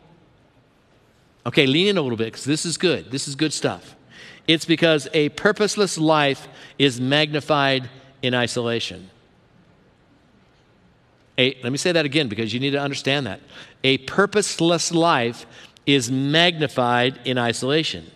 Okay, 1.46 1.66
lean 1.66 1.88
in 1.88 1.96
a 1.96 2.02
little 2.02 2.18
bit 2.18 2.26
because 2.26 2.44
this 2.44 2.66
is 2.66 2.76
good. 2.76 3.10
This 3.10 3.28
is 3.28 3.34
good 3.34 3.52
stuff. 3.52 3.94
It's 4.46 4.64
because 4.64 5.08
a 5.14 5.30
purposeless 5.30 5.96
life 5.96 6.48
is 6.78 7.00
magnified 7.00 7.88
in 8.20 8.34
isolation. 8.34 9.10
A, 11.38 11.56
let 11.62 11.70
me 11.70 11.78
say 11.78 11.92
that 11.92 12.04
again 12.04 12.28
because 12.28 12.52
you 12.52 12.60
need 12.60 12.72
to 12.72 12.80
understand 12.80 13.26
that. 13.26 13.40
A 13.84 13.98
purposeless 13.98 14.92
life 14.92 15.46
is 15.86 16.10
magnified 16.10 17.18
in 17.24 17.38
isolation. 17.38 18.10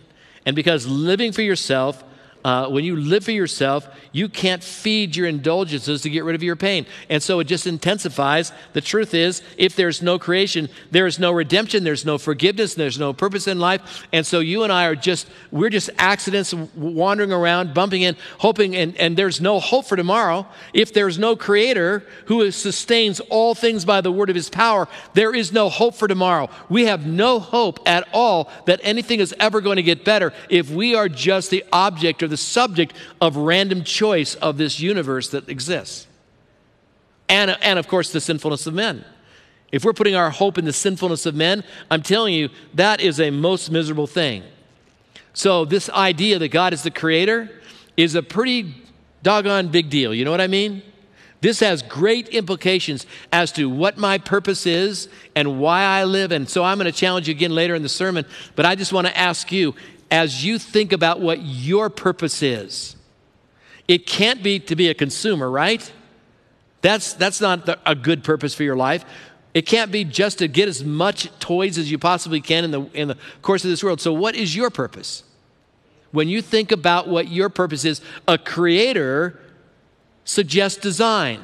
And 0.45 0.55
because 0.55 0.85
living 0.85 1.31
for 1.31 1.41
yourself 1.41 2.03
uh, 2.43 2.67
when 2.67 2.83
you 2.83 2.95
live 2.95 3.23
for 3.23 3.31
yourself, 3.31 3.87
you 4.11 4.27
can't 4.27 4.63
feed 4.63 5.15
your 5.15 5.27
indulgences 5.27 6.01
to 6.01 6.09
get 6.09 6.23
rid 6.23 6.35
of 6.35 6.43
your 6.43 6.55
pain. 6.55 6.85
And 7.09 7.23
so 7.23 7.39
it 7.39 7.45
just 7.45 7.65
intensifies. 7.67 8.51
The 8.73 8.81
truth 8.81 9.13
is, 9.13 9.41
if 9.57 9.75
there's 9.75 10.01
no 10.01 10.19
creation, 10.19 10.69
there 10.91 11.07
is 11.07 11.19
no 11.19 11.31
redemption, 11.31 11.83
there's 11.83 12.05
no 12.05 12.17
forgiveness, 12.17 12.75
there's 12.75 12.99
no 12.99 13.13
purpose 13.13 13.47
in 13.47 13.59
life. 13.59 14.05
And 14.11 14.25
so 14.25 14.39
you 14.39 14.63
and 14.63 14.73
I 14.73 14.85
are 14.85 14.95
just, 14.95 15.27
we're 15.51 15.69
just 15.69 15.89
accidents 15.97 16.53
wandering 16.53 17.31
around, 17.31 17.73
bumping 17.73 18.01
in, 18.01 18.17
hoping, 18.39 18.75
and, 18.75 18.95
and 18.97 19.15
there's 19.15 19.39
no 19.39 19.59
hope 19.59 19.85
for 19.85 19.95
tomorrow. 19.95 20.45
If 20.73 20.93
there's 20.93 21.17
no 21.17 21.35
creator 21.35 22.03
who 22.25 22.51
sustains 22.51 23.19
all 23.21 23.55
things 23.55 23.85
by 23.85 24.01
the 24.01 24.11
word 24.11 24.29
of 24.29 24.35
his 24.35 24.49
power, 24.49 24.87
there 25.13 25.33
is 25.33 25.53
no 25.53 25.69
hope 25.69 25.95
for 25.95 26.07
tomorrow. 26.07 26.49
We 26.67 26.85
have 26.85 27.05
no 27.05 27.39
hope 27.39 27.79
at 27.85 28.07
all 28.11 28.51
that 28.65 28.79
anything 28.83 29.19
is 29.19 29.33
ever 29.39 29.61
going 29.61 29.77
to 29.77 29.83
get 29.83 30.03
better 30.03 30.33
if 30.49 30.69
we 30.69 30.95
are 30.95 31.07
just 31.07 31.49
the 31.49 31.63
object 31.71 32.21
or 32.21 32.27
the 32.33 32.37
subject 32.37 32.93
of 33.21 33.37
random 33.37 33.83
choice 33.83 34.33
of 34.33 34.57
this 34.57 34.79
universe 34.79 35.29
that 35.29 35.47
exists. 35.47 36.07
And, 37.29 37.55
and 37.61 37.77
of 37.77 37.87
course, 37.87 38.11
the 38.11 38.19
sinfulness 38.19 38.65
of 38.65 38.73
men. 38.73 39.05
If 39.71 39.85
we're 39.85 39.93
putting 39.93 40.15
our 40.15 40.31
hope 40.31 40.57
in 40.57 40.65
the 40.65 40.73
sinfulness 40.73 41.27
of 41.27 41.35
men, 41.35 41.63
I'm 41.91 42.01
telling 42.01 42.33
you, 42.33 42.49
that 42.73 43.01
is 43.01 43.19
a 43.19 43.29
most 43.29 43.69
miserable 43.69 44.07
thing. 44.07 44.43
So, 45.33 45.63
this 45.63 45.89
idea 45.91 46.39
that 46.39 46.49
God 46.49 46.73
is 46.73 46.81
the 46.81 46.91
creator 46.91 47.51
is 47.95 48.15
a 48.15 48.23
pretty 48.23 48.73
doggone 49.21 49.67
big 49.67 49.91
deal. 49.91 50.13
You 50.13 50.25
know 50.25 50.31
what 50.31 50.41
I 50.41 50.47
mean? 50.47 50.81
This 51.41 51.59
has 51.59 51.83
great 51.83 52.29
implications 52.29 53.05
as 53.31 53.51
to 53.53 53.69
what 53.69 53.97
my 53.97 54.17
purpose 54.17 54.65
is 54.65 55.09
and 55.35 55.59
why 55.59 55.83
I 55.83 56.05
live. 56.05 56.31
And 56.31 56.49
so 56.49 56.63
I'm 56.63 56.77
going 56.79 56.91
to 56.91 56.97
challenge 56.97 57.27
you 57.27 57.33
again 57.33 57.53
later 57.53 57.75
in 57.75 57.83
the 57.83 57.89
sermon, 57.89 58.25
but 58.55 58.65
I 58.65 58.75
just 58.75 58.93
want 58.93 59.07
to 59.07 59.17
ask 59.17 59.51
you 59.51 59.75
as 60.13 60.45
you 60.45 60.59
think 60.59 60.93
about 60.93 61.19
what 61.19 61.41
your 61.41 61.89
purpose 61.89 62.43
is. 62.43 62.95
It 63.87 64.05
can't 64.05 64.43
be 64.43 64.59
to 64.59 64.75
be 64.75 64.87
a 64.89 64.93
consumer, 64.93 65.49
right? 65.49 65.91
That's, 66.81 67.13
that's 67.13 67.41
not 67.41 67.65
the, 67.65 67.79
a 67.83 67.95
good 67.95 68.23
purpose 68.23 68.53
for 68.53 68.61
your 68.61 68.75
life. 68.75 69.05
It 69.55 69.63
can't 69.63 69.91
be 69.91 70.03
just 70.03 70.37
to 70.37 70.47
get 70.47 70.69
as 70.69 70.83
much 70.83 71.31
toys 71.39 71.79
as 71.79 71.89
you 71.89 71.97
possibly 71.97 72.41
can 72.41 72.63
in 72.63 72.69
the, 72.69 72.81
in 72.93 73.07
the 73.07 73.17
course 73.41 73.63
of 73.63 73.71
this 73.71 73.83
world. 73.83 74.01
So, 74.01 74.13
what 74.13 74.35
is 74.35 74.55
your 74.55 74.69
purpose? 74.69 75.23
When 76.11 76.29
you 76.29 76.43
think 76.43 76.71
about 76.71 77.07
what 77.07 77.29
your 77.29 77.49
purpose 77.49 77.83
is, 77.83 77.99
a 78.27 78.37
creator 78.37 79.39
suggests 80.25 80.79
design. 80.79 81.43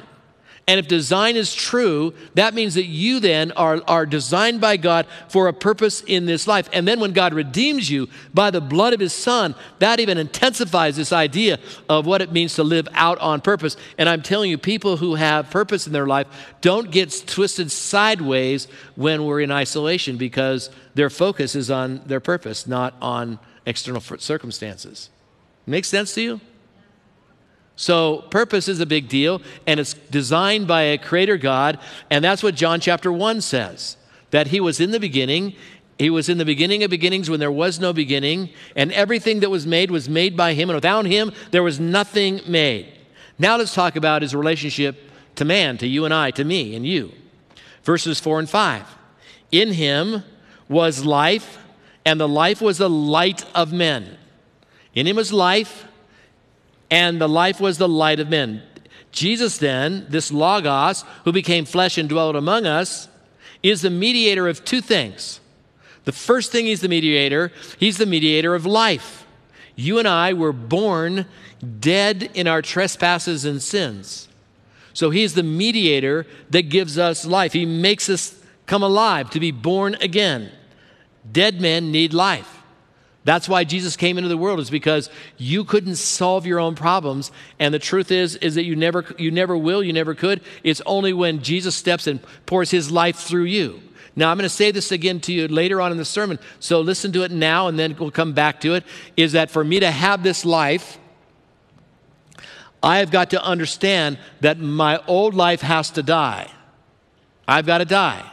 And 0.70 0.78
if 0.78 0.86
design 0.86 1.34
is 1.34 1.52
true, 1.52 2.14
that 2.34 2.54
means 2.54 2.74
that 2.74 2.84
you 2.84 3.18
then 3.18 3.50
are, 3.52 3.82
are 3.88 4.06
designed 4.06 4.60
by 4.60 4.76
God 4.76 5.04
for 5.28 5.48
a 5.48 5.52
purpose 5.52 6.00
in 6.00 6.26
this 6.26 6.46
life. 6.46 6.68
And 6.72 6.86
then 6.86 7.00
when 7.00 7.12
God 7.12 7.34
redeems 7.34 7.90
you 7.90 8.08
by 8.32 8.52
the 8.52 8.60
blood 8.60 8.92
of 8.92 9.00
his 9.00 9.12
son, 9.12 9.56
that 9.80 9.98
even 9.98 10.16
intensifies 10.16 10.94
this 10.94 11.12
idea 11.12 11.58
of 11.88 12.06
what 12.06 12.22
it 12.22 12.30
means 12.30 12.54
to 12.54 12.62
live 12.62 12.86
out 12.92 13.18
on 13.18 13.40
purpose. 13.40 13.76
And 13.98 14.08
I'm 14.08 14.22
telling 14.22 14.48
you, 14.48 14.58
people 14.58 14.98
who 14.98 15.16
have 15.16 15.50
purpose 15.50 15.88
in 15.88 15.92
their 15.92 16.06
life 16.06 16.28
don't 16.60 16.92
get 16.92 17.24
twisted 17.26 17.72
sideways 17.72 18.68
when 18.94 19.24
we're 19.24 19.40
in 19.40 19.50
isolation 19.50 20.18
because 20.18 20.70
their 20.94 21.10
focus 21.10 21.56
is 21.56 21.68
on 21.68 22.00
their 22.06 22.20
purpose, 22.20 22.68
not 22.68 22.94
on 23.02 23.40
external 23.66 24.00
circumstances. 24.00 25.10
Make 25.66 25.84
sense 25.84 26.14
to 26.14 26.22
you? 26.22 26.40
So, 27.80 28.26
purpose 28.28 28.68
is 28.68 28.78
a 28.80 28.84
big 28.84 29.08
deal, 29.08 29.40
and 29.66 29.80
it's 29.80 29.94
designed 29.94 30.66
by 30.66 30.82
a 30.82 30.98
creator 30.98 31.38
God, 31.38 31.78
and 32.10 32.22
that's 32.22 32.42
what 32.42 32.54
John 32.54 32.78
chapter 32.78 33.10
1 33.10 33.40
says 33.40 33.96
that 34.32 34.48
he 34.48 34.60
was 34.60 34.80
in 34.80 34.90
the 34.90 35.00
beginning. 35.00 35.54
He 35.98 36.10
was 36.10 36.28
in 36.28 36.36
the 36.36 36.44
beginning 36.44 36.84
of 36.84 36.90
beginnings 36.90 37.30
when 37.30 37.40
there 37.40 37.50
was 37.50 37.80
no 37.80 37.94
beginning, 37.94 38.50
and 38.76 38.92
everything 38.92 39.40
that 39.40 39.48
was 39.48 39.66
made 39.66 39.90
was 39.90 40.10
made 40.10 40.36
by 40.36 40.52
him, 40.52 40.68
and 40.68 40.76
without 40.76 41.06
him, 41.06 41.32
there 41.52 41.62
was 41.62 41.80
nothing 41.80 42.42
made. 42.46 42.92
Now, 43.38 43.56
let's 43.56 43.72
talk 43.72 43.96
about 43.96 44.20
his 44.20 44.34
relationship 44.34 45.00
to 45.36 45.46
man, 45.46 45.78
to 45.78 45.86
you 45.86 46.04
and 46.04 46.12
I, 46.12 46.32
to 46.32 46.44
me 46.44 46.76
and 46.76 46.84
you. 46.84 47.12
Verses 47.82 48.20
4 48.20 48.40
and 48.40 48.50
5. 48.50 48.84
In 49.52 49.72
him 49.72 50.22
was 50.68 51.06
life, 51.06 51.56
and 52.04 52.20
the 52.20 52.28
life 52.28 52.60
was 52.60 52.76
the 52.76 52.90
light 52.90 53.46
of 53.54 53.72
men. 53.72 54.18
In 54.94 55.06
him 55.06 55.16
was 55.16 55.32
life 55.32 55.86
and 56.90 57.20
the 57.20 57.28
life 57.28 57.60
was 57.60 57.78
the 57.78 57.88
light 57.88 58.20
of 58.20 58.28
men. 58.28 58.62
Jesus, 59.12 59.58
then, 59.58 60.06
this 60.08 60.30
Logos, 60.30 61.04
who 61.24 61.32
became 61.32 61.64
flesh 61.64 61.98
and 61.98 62.08
dwelt 62.08 62.36
among 62.36 62.66
us, 62.66 63.08
is 63.62 63.82
the 63.82 63.90
mediator 63.90 64.48
of 64.48 64.64
two 64.64 64.80
things. 64.80 65.40
The 66.04 66.12
first 66.12 66.50
thing 66.52 66.66
he's 66.66 66.80
the 66.80 66.88
mediator, 66.88 67.52
he's 67.78 67.98
the 67.98 68.06
mediator 68.06 68.54
of 68.54 68.66
life. 68.66 69.26
You 69.76 69.98
and 69.98 70.08
I 70.08 70.32
were 70.32 70.52
born 70.52 71.26
dead 71.80 72.30
in 72.34 72.46
our 72.46 72.62
trespasses 72.62 73.44
and 73.44 73.62
sins. 73.62 74.28
So 74.92 75.10
he's 75.10 75.34
the 75.34 75.42
mediator 75.42 76.26
that 76.50 76.62
gives 76.62 76.98
us 76.98 77.24
life. 77.24 77.52
He 77.52 77.66
makes 77.66 78.08
us 78.08 78.34
come 78.66 78.82
alive 78.82 79.30
to 79.30 79.40
be 79.40 79.50
born 79.50 79.94
again. 79.96 80.50
Dead 81.30 81.60
men 81.60 81.90
need 81.92 82.12
life. 82.12 82.59
That's 83.24 83.48
why 83.48 83.64
Jesus 83.64 83.96
came 83.96 84.16
into 84.16 84.28
the 84.28 84.36
world 84.36 84.60
is 84.60 84.70
because 84.70 85.10
you 85.36 85.64
couldn't 85.64 85.96
solve 85.96 86.46
your 86.46 86.58
own 86.58 86.74
problems 86.74 87.30
and 87.58 87.74
the 87.74 87.78
truth 87.78 88.10
is 88.10 88.36
is 88.36 88.54
that 88.54 88.64
you 88.64 88.74
never 88.74 89.04
you 89.18 89.30
never 89.30 89.56
will, 89.56 89.82
you 89.82 89.92
never 89.92 90.14
could. 90.14 90.40
It's 90.64 90.80
only 90.86 91.12
when 91.12 91.42
Jesus 91.42 91.74
steps 91.74 92.06
and 92.06 92.20
pours 92.46 92.70
his 92.70 92.90
life 92.90 93.16
through 93.16 93.44
you. 93.44 93.82
Now 94.16 94.30
I'm 94.30 94.38
going 94.38 94.44
to 94.44 94.48
say 94.48 94.70
this 94.70 94.90
again 94.90 95.20
to 95.20 95.32
you 95.32 95.48
later 95.48 95.80
on 95.80 95.92
in 95.92 95.98
the 95.98 96.04
sermon. 96.04 96.38
So 96.60 96.80
listen 96.80 97.12
to 97.12 97.22
it 97.22 97.30
now 97.30 97.68
and 97.68 97.78
then 97.78 97.94
we'll 97.98 98.10
come 98.10 98.32
back 98.32 98.60
to 98.62 98.74
it 98.74 98.84
is 99.16 99.32
that 99.32 99.50
for 99.50 99.62
me 99.62 99.80
to 99.80 99.90
have 99.90 100.22
this 100.22 100.44
life 100.44 100.98
I 102.82 102.98
have 102.98 103.10
got 103.10 103.30
to 103.30 103.42
understand 103.44 104.18
that 104.40 104.58
my 104.58 105.02
old 105.06 105.34
life 105.34 105.60
has 105.60 105.90
to 105.90 106.02
die. 106.02 106.50
I've 107.46 107.66
got 107.66 107.78
to 107.78 107.84
die. 107.84 108.24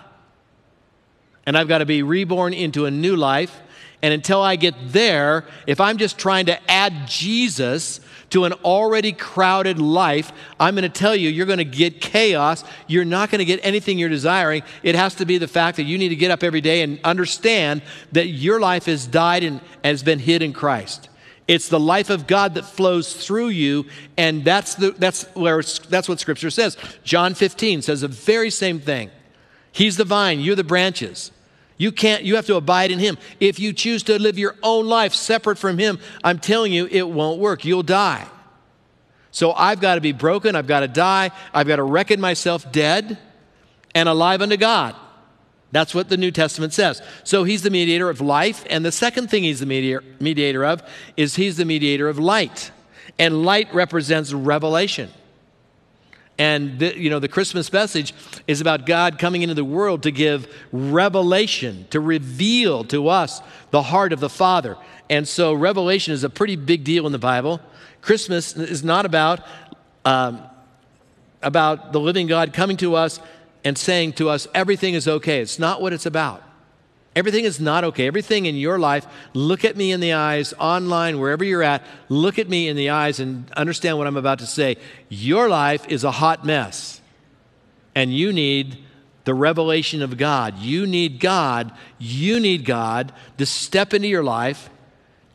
And 1.46 1.58
I've 1.58 1.68
got 1.68 1.80
to 1.80 1.86
be 1.86 2.04
reborn 2.04 2.54
into 2.54 2.86
a 2.86 2.92
new 2.92 3.16
life 3.16 3.62
and 4.02 4.14
until 4.14 4.42
I 4.42 4.56
get 4.56 4.76
there, 4.90 5.46
if 5.66 5.82
I'm 5.82 5.98
just 5.98 6.20
trying 6.20 6.46
to 6.48 6.72
add 6.72 7.08
Jesus 7.08 8.00
to 8.30 8.46
an 8.46 8.54
already 8.54 9.12
crowded 9.12 9.80
life, 9.80 10.32
I'm 10.60 10.76
going 10.76 10.84
to 10.84 10.90
tell 10.90 11.16
you, 11.16 11.30
you're 11.30 11.46
going 11.46 11.58
to 11.58 11.66
get 11.66 12.00
chaos. 12.00 12.64
You're 12.86 13.06
not 13.06 13.32
going 13.32 13.40
to 13.40 13.46
get 13.46 13.60
anything 13.64 13.98
you're 13.98 14.10
desiring. 14.10 14.64
It 14.84 14.96
has 14.96 15.16
to 15.16 15.26
be 15.26 15.38
the 15.38 15.48
fact 15.48 15.78
that 15.78 15.84
you 15.84 15.98
need 15.98 16.10
to 16.10 16.16
get 16.16 16.30
up 16.30 16.44
every 16.44 16.62
day 16.62 16.82
and 16.82 17.00
understand 17.04 17.82
that 18.12 18.28
your 18.28 18.60
life 18.60 18.86
has 18.86 19.08
died 19.08 19.44
and 19.44 19.62
has 19.84 20.04
been 20.04 20.20
hid 20.20 20.42
in 20.42 20.54
Christ. 20.54 21.10
It's 21.48 21.70
the 21.70 21.80
life 21.80 22.10
of 22.10 22.28
God 22.28 22.56
that 22.56 22.64
flows 22.64 23.14
through 23.14 23.50
you, 23.50 23.86
and 24.18 24.44
that's, 24.44 24.76
the, 24.76 24.92
that's, 24.92 25.24
where 25.34 25.64
that's 25.90 26.10
what 26.10 26.20
Scripture 26.20 26.50
says. 26.50 26.78
John 27.04 27.34
15 27.34 27.82
says 27.82 28.02
the 28.02 28.10
very 28.10 28.50
same 28.50 28.80
thing. 28.80 29.10
He's 29.72 29.96
the 29.96 30.04
vine, 30.04 30.42
you're 30.42 30.56
the 30.56 30.64
branches. 30.66 31.32
You 31.78 31.92
can't, 31.92 32.24
you 32.24 32.36
have 32.36 32.48
to 32.48 32.56
abide 32.56 32.92
in 32.92 33.00
Him. 33.00 33.18
If 33.40 33.60
you 33.60 33.72
choose 33.72 34.04
to 34.04 34.20
live 34.20 34.38
your 34.38 34.56
own 34.64 34.88
life 34.88 35.14
separate 35.14 35.58
from 35.58 35.78
Him, 35.78 36.00
I'm 36.24 36.40
telling 36.40 36.74
you, 36.74 36.88
it 36.88 37.08
won't 37.08 37.40
work. 37.40 37.66
You'll 37.66 37.84
die. 37.84 38.28
So 39.32 39.52
I've 39.54 39.80
got 39.80 39.96
to 39.96 40.02
be 40.02 40.14
broken. 40.14 40.56
I've 40.56 40.68
got 40.68 40.80
to 40.80 40.88
die. 40.88 41.32
I've 41.54 41.68
got 41.68 41.76
to 41.76 41.84
reckon 41.84 42.20
myself 42.20 42.72
dead 42.72 43.20
and 43.94 44.10
alive 44.10 44.42
unto 44.42 44.58
God. 44.58 44.96
That's 45.72 45.94
what 45.94 46.10
the 46.10 46.18
New 46.18 46.32
Testament 46.32 46.74
says. 46.74 47.02
So 47.24 47.44
he's 47.44 47.62
the 47.62 47.70
mediator 47.70 48.10
of 48.10 48.22
life. 48.22 48.66
And 48.70 48.86
the 48.86 48.92
second 48.92 49.30
thing 49.30 49.44
he's 49.44 49.60
the 49.60 49.66
mediator, 49.66 50.04
mediator 50.20 50.66
of 50.66 50.82
is 51.18 51.36
he's 51.36 51.58
the 51.58 51.66
mediator 51.66 52.08
of 52.08 52.18
light. 52.18 52.72
And 53.20 53.44
light 53.44 53.72
represents 53.74 54.34
revelation. 54.34 55.12
And 56.40 56.80
the, 56.80 56.98
you 56.98 57.10
know, 57.10 57.20
the 57.20 57.28
Christmas 57.28 57.74
message 57.74 58.14
is 58.48 58.62
about 58.62 58.86
God 58.86 59.18
coming 59.18 59.42
into 59.42 59.56
the 59.56 59.66
world 59.66 60.04
to 60.04 60.12
give 60.12 60.48
revelation, 60.72 61.88
to 61.90 62.00
reveal 62.00 62.84
to 62.86 63.08
us 63.08 63.42
the 63.72 63.82
heart 63.82 64.14
of 64.14 64.20
the 64.20 64.30
Father. 64.30 64.78
And 65.10 65.28
so 65.28 65.54
revelation 65.54 66.14
is 66.14 66.24
a 66.24 66.30
pretty 66.30 66.56
big 66.56 66.84
deal 66.84 67.06
in 67.06 67.12
the 67.12 67.20
Bible. 67.20 67.60
Christmas 68.02 68.56
is 68.56 68.84
not 68.84 69.06
about 69.06 69.42
um, 70.06 70.42
about 71.42 71.92
the 71.92 72.00
living 72.00 72.28
God 72.28 72.54
coming 72.54 72.78
to 72.78 72.96
us 72.96 73.20
and 73.64 73.78
saying 73.78 74.14
to 74.14 74.30
us, 74.30 74.48
everything 74.54 74.94
is 74.94 75.08
okay. 75.08 75.42
It's 75.42 75.60
not 75.60 75.82
what 75.82 75.94
it's 75.94 76.06
about. 76.06 76.44
Everything 77.18 77.46
is 77.46 77.60
not 77.60 77.84
okay. 77.84 78.06
Everything 78.06 78.46
in 78.46 78.56
your 78.56 78.78
life, 78.78 79.08
look 79.34 79.66
at 79.66 79.76
me 79.76 79.92
in 79.92 80.00
the 80.00 80.14
eyes, 80.14 80.54
online, 80.60 81.20
wherever 81.20 81.44
you're 81.44 81.64
at, 81.64 81.84
look 82.10 82.38
at 82.38 82.48
me 82.48 82.68
in 82.68 82.76
the 82.76 82.92
eyes 82.92 83.20
and 83.20 83.50
understand 83.54 83.98
what 83.98 84.06
I'm 84.06 84.18
about 84.18 84.38
to 84.38 84.46
say. 84.46 84.78
Your 85.10 85.50
life 85.50 85.88
is 85.88 86.04
a 86.04 86.12
hot 86.12 86.46
mess, 86.46 87.02
and 87.96 88.16
you 88.16 88.32
need 88.32 88.78
the 89.24 89.34
revelation 89.34 90.04
of 90.04 90.16
God. 90.16 90.60
You 90.60 90.86
need 90.86 91.20
God. 91.20 91.72
You 91.98 92.40
need 92.40 92.66
God 92.66 93.12
to 93.40 93.48
step 93.48 93.96
into 93.96 94.08
your 94.08 94.24
life 94.24 94.70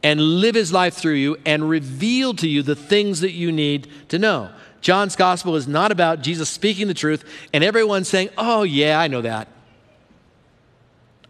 and 0.05 0.21
live 0.21 0.55
his 0.55 0.73
life 0.73 0.95
through 0.95 1.15
you 1.15 1.37
and 1.45 1.69
reveal 1.69 2.33
to 2.35 2.49
you 2.49 2.63
the 2.63 2.77
things 2.77 3.23
that 3.23 3.33
you 3.33 3.51
need 3.51 3.89
to 4.11 4.21
know. 4.21 4.53
John's 4.83 5.17
gospel 5.17 5.57
is 5.57 5.67
not 5.67 5.91
about 5.91 6.23
Jesus 6.23 6.49
speaking 6.49 6.87
the 6.87 6.95
truth 6.95 7.25
and 7.53 7.65
everyone 7.65 8.05
saying, 8.05 8.31
Oh, 8.39 8.63
yeah, 8.63 9.01
I 9.01 9.09
know 9.09 9.23
that. 9.23 9.49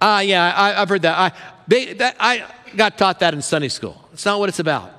Ah, 0.04 0.18
yeah, 0.18 0.52
I, 0.56 0.72
have 0.72 0.88
heard 0.88 1.02
that. 1.02 1.16
I, 1.16 1.32
that. 1.94 2.16
I 2.18 2.44
got 2.74 2.98
taught 2.98 3.20
that 3.20 3.34
in 3.34 3.40
Sunday 3.40 3.68
school. 3.68 4.08
It's 4.12 4.24
not 4.24 4.40
what 4.40 4.48
it's 4.48 4.58
about. 4.58 4.90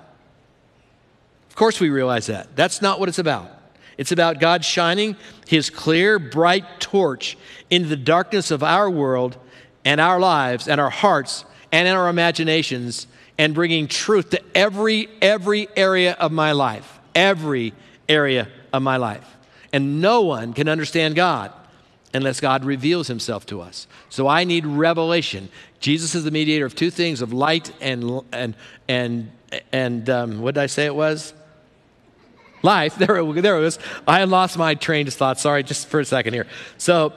Of 1.50 1.56
course, 1.56 1.82
we 1.82 1.90
realize 1.90 2.28
that. 2.28 2.56
That's 2.56 2.82
not 2.82 3.02
what 3.02 3.10
it's 3.10 3.20
about. 3.20 3.52
It's 3.98 4.14
about 4.14 4.40
God 4.40 4.64
shining 4.64 5.18
his 5.46 5.70
clear, 5.70 6.20
bright 6.20 6.80
torch 6.80 7.38
into 7.70 7.90
the 7.90 7.98
darkness 7.98 8.50
of 8.50 8.64
our 8.64 8.90
world 8.90 9.38
and 9.84 10.00
our 10.00 10.22
lives 10.22 10.70
and 10.70 10.80
our 10.80 10.90
hearts 10.90 11.44
and 11.74 11.86
in 11.86 11.94
our 11.94 12.08
imaginations 12.08 13.08
and 13.38 13.54
bringing 13.54 13.88
truth 13.88 14.30
to 14.30 14.42
every 14.56 15.10
every 15.22 15.68
area 15.76 16.14
of 16.14 16.32
my 16.32 16.52
life 16.52 17.00
every 17.16 17.74
area 18.08 18.48
of 18.72 18.82
my 18.82 18.98
life 18.98 19.28
and 19.74 20.02
no 20.02 20.22
one 20.22 20.54
can 20.54 20.70
understand 20.70 21.16
god 21.16 21.52
unless 22.14 22.40
God 22.40 22.64
reveals 22.64 23.08
himself 23.08 23.46
to 23.48 23.62
us. 23.62 23.88
So 24.10 24.28
I 24.28 24.44
need 24.44 24.66
revelation. 24.66 25.50
Jesus 25.80 26.16
is 26.16 26.24
the 26.24 26.32
mediator 26.32 26.66
of 26.66 26.76
two 26.76 26.90
things 26.90 27.22
of 27.22 27.34
light 27.34 27.72
and, 27.82 28.22
and, 28.32 28.56
and, 28.88 29.32
and 29.72 30.10
um, 30.10 30.42
what 30.42 30.56
did 30.56 30.62
I 30.62 30.68
say 30.68 30.86
it 30.86 30.96
was? 30.96 31.34
Life. 32.62 32.96
There, 32.96 33.24
there 33.42 33.58
it 33.58 33.62
was. 33.62 33.80
I 34.08 34.24
lost 34.26 34.58
my 34.58 34.76
train 34.76 35.08
of 35.08 35.14
thought. 35.14 35.40
Sorry, 35.40 35.64
just 35.64 35.88
for 35.88 36.00
a 36.00 36.06
second 36.06 36.34
here. 36.34 36.48
So 36.78 37.14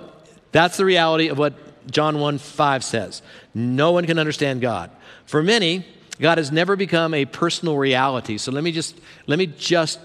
that's 0.52 0.76
the 0.76 0.84
reality 0.84 1.28
of 1.28 1.38
what 1.38 1.54
John 1.90 2.18
1 2.18 2.38
5 2.38 2.84
says. 2.84 3.22
No 3.54 3.92
one 3.92 4.06
can 4.06 4.18
understand 4.18 4.60
God. 4.60 4.90
For 5.26 5.42
many, 5.42 5.86
God 6.20 6.38
has 6.38 6.50
never 6.50 6.76
become 6.76 7.14
a 7.14 7.24
personal 7.26 7.76
reality. 7.76 8.38
So 8.38 8.50
let 8.50 8.64
me 8.64 8.72
just 8.72 8.98
let 9.26 9.38
me 9.38 9.46
just 9.46 10.00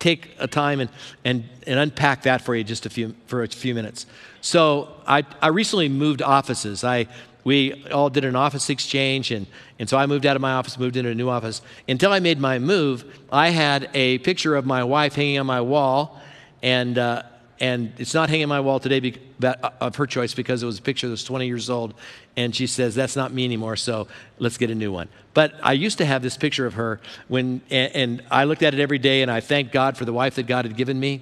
take 0.00 0.34
a 0.38 0.48
time 0.48 0.80
and, 0.80 0.90
and, 1.24 1.48
and 1.66 1.78
unpack 1.78 2.22
that 2.22 2.42
for 2.42 2.56
you 2.56 2.64
just 2.64 2.86
a 2.86 2.90
few, 2.90 3.14
for 3.26 3.44
a 3.44 3.48
few 3.48 3.74
minutes. 3.74 4.06
So 4.40 4.88
I, 5.06 5.24
I 5.40 5.48
recently 5.48 5.88
moved 5.88 6.22
offices. 6.22 6.82
I, 6.82 7.06
we 7.44 7.84
all 7.86 8.10
did 8.10 8.24
an 8.24 8.34
office 8.34 8.68
exchange, 8.68 9.30
and, 9.30 9.46
and 9.78 9.88
so 9.88 9.96
I 9.96 10.06
moved 10.06 10.26
out 10.26 10.36
of 10.36 10.42
my 10.42 10.52
office, 10.52 10.78
moved 10.78 10.96
into 10.96 11.10
a 11.10 11.14
new 11.14 11.28
office. 11.28 11.62
Until 11.88 12.12
I 12.12 12.18
made 12.18 12.40
my 12.40 12.58
move, 12.58 13.04
I 13.30 13.50
had 13.50 13.88
a 13.94 14.18
picture 14.18 14.56
of 14.56 14.66
my 14.66 14.82
wife 14.82 15.14
hanging 15.14 15.38
on 15.38 15.46
my 15.46 15.60
wall, 15.60 16.20
and, 16.62 16.98
uh, 16.98 17.22
and 17.60 17.92
it's 17.98 18.14
not 18.14 18.30
hanging 18.30 18.44
on 18.44 18.48
my 18.48 18.60
wall 18.60 18.80
today 18.80 19.14
uh, 19.42 19.54
of 19.80 19.96
her 19.96 20.06
choice 20.06 20.32
because 20.32 20.62
it 20.62 20.66
was 20.66 20.78
a 20.78 20.82
picture 20.82 21.06
that 21.06 21.12
was 21.12 21.24
20 21.24 21.46
years 21.46 21.68
old, 21.68 21.94
and 22.36 22.56
she 22.56 22.66
says, 22.66 22.94
That's 22.94 23.16
not 23.16 23.32
me 23.32 23.44
anymore, 23.44 23.76
so 23.76 24.08
let's 24.38 24.56
get 24.56 24.70
a 24.70 24.74
new 24.74 24.90
one. 24.90 25.08
But 25.34 25.54
I 25.62 25.74
used 25.74 25.98
to 25.98 26.06
have 26.06 26.22
this 26.22 26.36
picture 26.36 26.66
of 26.66 26.74
her 26.74 27.00
when, 27.28 27.60
and, 27.70 27.94
and 27.94 28.22
I 28.30 28.44
looked 28.44 28.62
at 28.62 28.72
it 28.72 28.80
every 28.80 28.98
day, 28.98 29.22
and 29.22 29.30
I 29.30 29.40
thanked 29.40 29.72
God 29.72 29.96
for 29.96 30.04
the 30.06 30.12
wife 30.12 30.36
that 30.36 30.46
God 30.46 30.64
had 30.64 30.76
given 30.76 30.98
me. 30.98 31.20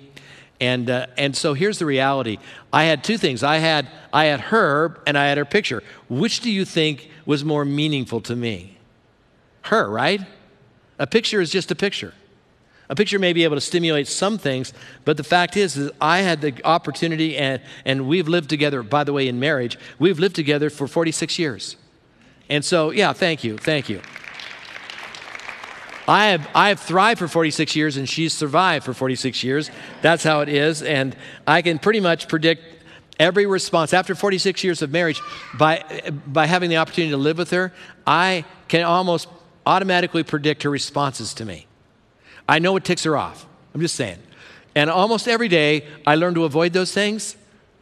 And, 0.61 0.91
uh, 0.91 1.07
and 1.17 1.37
so 1.37 1.55
here's 1.55 1.79
the 1.79 1.87
reality 1.87 2.39
I 2.73 2.85
had 2.85 3.03
two 3.03 3.19
things 3.19 3.43
I 3.43 3.59
had, 3.59 3.89
I 4.13 4.27
had 4.27 4.41
her, 4.41 5.01
and 5.07 5.19
I 5.19 5.27
had 5.27 5.39
her 5.39 5.45
picture. 5.45 5.83
Which 6.09 6.41
do 6.41 6.51
you 6.51 6.65
think 6.65 7.11
was 7.27 7.45
more 7.45 7.65
meaningful 7.65 8.21
to 8.23 8.37
me? 8.37 8.79
Her, 9.63 9.91
right? 9.91 10.21
A 10.99 11.07
picture 11.07 11.41
is 11.41 11.51
just 11.51 11.71
a 11.71 11.75
picture. 11.75 12.15
A 12.91 12.95
picture 12.95 13.19
may 13.19 13.33
be 13.33 13.45
able 13.45 13.57
to 13.57 13.61
stimulate 13.61 14.09
some 14.09 14.39
things, 14.39 14.73
but 15.05 15.17
the 15.17 15.25
fact 15.25 15.57
is, 15.57 15.77
is 15.77 15.91
I 16.01 16.21
had 16.21 16.41
the 16.41 16.65
opportunity, 16.65 17.37
and, 17.37 17.61
and 17.85 18.09
we've 18.09 18.29
lived 18.29 18.49
together, 18.49 18.83
by 18.83 19.05
the 19.05 19.13
way, 19.13 19.29
in 19.29 19.39
marriage, 19.39 19.79
we've 19.99 20.19
lived 20.19 20.35
together 20.35 20.71
for 20.71 20.87
46 20.87 21.39
years. 21.39 21.77
And 22.49 22.65
so, 22.65 22.91
yeah, 22.91 23.13
thank 23.13 23.45
you, 23.45 23.59
thank 23.59 23.89
you. 23.89 24.01
I 26.07 26.29
have, 26.29 26.49
I 26.55 26.71
have 26.71 26.81
thrived 26.81 27.19
for 27.19 27.29
46 27.29 27.77
years, 27.77 27.99
and 27.99 28.09
she's 28.09 28.33
survived 28.33 28.87
for 28.87 28.95
46 28.95 29.45
years. 29.45 29.71
That's 30.01 30.25
how 30.25 30.41
it 30.41 30.49
is. 30.49 30.83
And 30.83 31.15
I 31.47 31.61
can 31.61 31.79
pretty 31.79 32.01
much 32.01 32.29
predict 32.29 32.63
every 33.19 33.47
response 33.47 33.93
after 33.93 34.15
46 34.15 34.63
years 34.65 34.83
of 34.83 34.91
marriage 34.91 35.21
by, 35.59 35.85
by 36.27 36.47
having 36.47 36.71
the 36.71 36.77
opportunity 36.77 37.11
to 37.11 37.17
live 37.17 37.39
with 37.39 37.51
her 37.51 37.73
i 38.07 38.45
can 38.69 38.85
almost 38.85 39.29
automatically 39.67 40.23
predict 40.23 40.63
her 40.63 40.71
responses 40.71 41.35
to 41.35 41.45
me 41.45 41.67
I 42.49 42.59
know 42.59 42.77
it 42.77 42.85
ticks 42.85 43.05
her 43.05 43.17
off. 43.17 43.47
I'm 43.75 43.81
just 43.81 43.95
saying. 43.95 44.19
And 44.75 44.91
almost 44.91 45.29
every 45.29 45.49
day, 45.49 45.87
I 46.07 46.15
learn 46.15 46.35
to 46.35 46.45
avoid 46.45 46.73
those 46.73 46.93
things. 46.93 47.37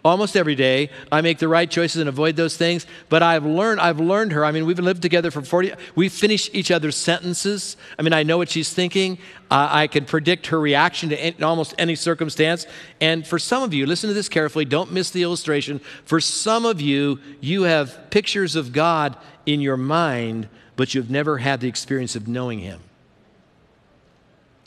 Almost 0.04 0.36
every 0.36 0.54
day, 0.54 0.90
I 1.10 1.20
make 1.20 1.38
the 1.38 1.48
right 1.48 1.68
choices 1.68 2.00
and 2.00 2.08
avoid 2.08 2.36
those 2.36 2.56
things. 2.56 2.86
But 3.08 3.24
I've 3.24 3.44
learned, 3.44 3.80
I've 3.80 3.98
learned 3.98 4.30
her. 4.32 4.44
I 4.44 4.52
mean, 4.52 4.64
we've 4.64 4.78
lived 4.78 5.02
together 5.02 5.32
for 5.32 5.42
40, 5.42 5.72
we 5.96 6.08
finish 6.08 6.48
each 6.52 6.70
other's 6.70 6.94
sentences. 6.96 7.76
I 7.98 8.02
mean, 8.02 8.12
I 8.12 8.22
know 8.22 8.38
what 8.38 8.48
she's 8.48 8.72
thinking. 8.72 9.18
Uh, 9.50 9.68
I 9.68 9.88
can 9.88 10.04
predict 10.04 10.46
her 10.46 10.60
reaction 10.60 11.08
to 11.08 11.20
any, 11.20 11.42
almost 11.42 11.74
any 11.76 11.96
circumstance. 11.96 12.68
And 13.00 13.26
for 13.26 13.40
some 13.40 13.64
of 13.64 13.74
you, 13.74 13.84
listen 13.84 14.06
to 14.06 14.14
this 14.14 14.28
carefully, 14.28 14.64
don't 14.64 14.92
miss 14.92 15.10
the 15.10 15.24
illustration. 15.24 15.80
For 16.04 16.20
some 16.20 16.64
of 16.64 16.80
you, 16.80 17.18
you 17.40 17.64
have 17.64 18.08
pictures 18.10 18.54
of 18.54 18.72
God 18.72 19.16
in 19.44 19.60
your 19.60 19.76
mind, 19.76 20.48
but 20.76 20.94
you've 20.94 21.10
never 21.10 21.38
had 21.38 21.60
the 21.60 21.68
experience 21.68 22.14
of 22.14 22.28
knowing 22.28 22.60
Him. 22.60 22.80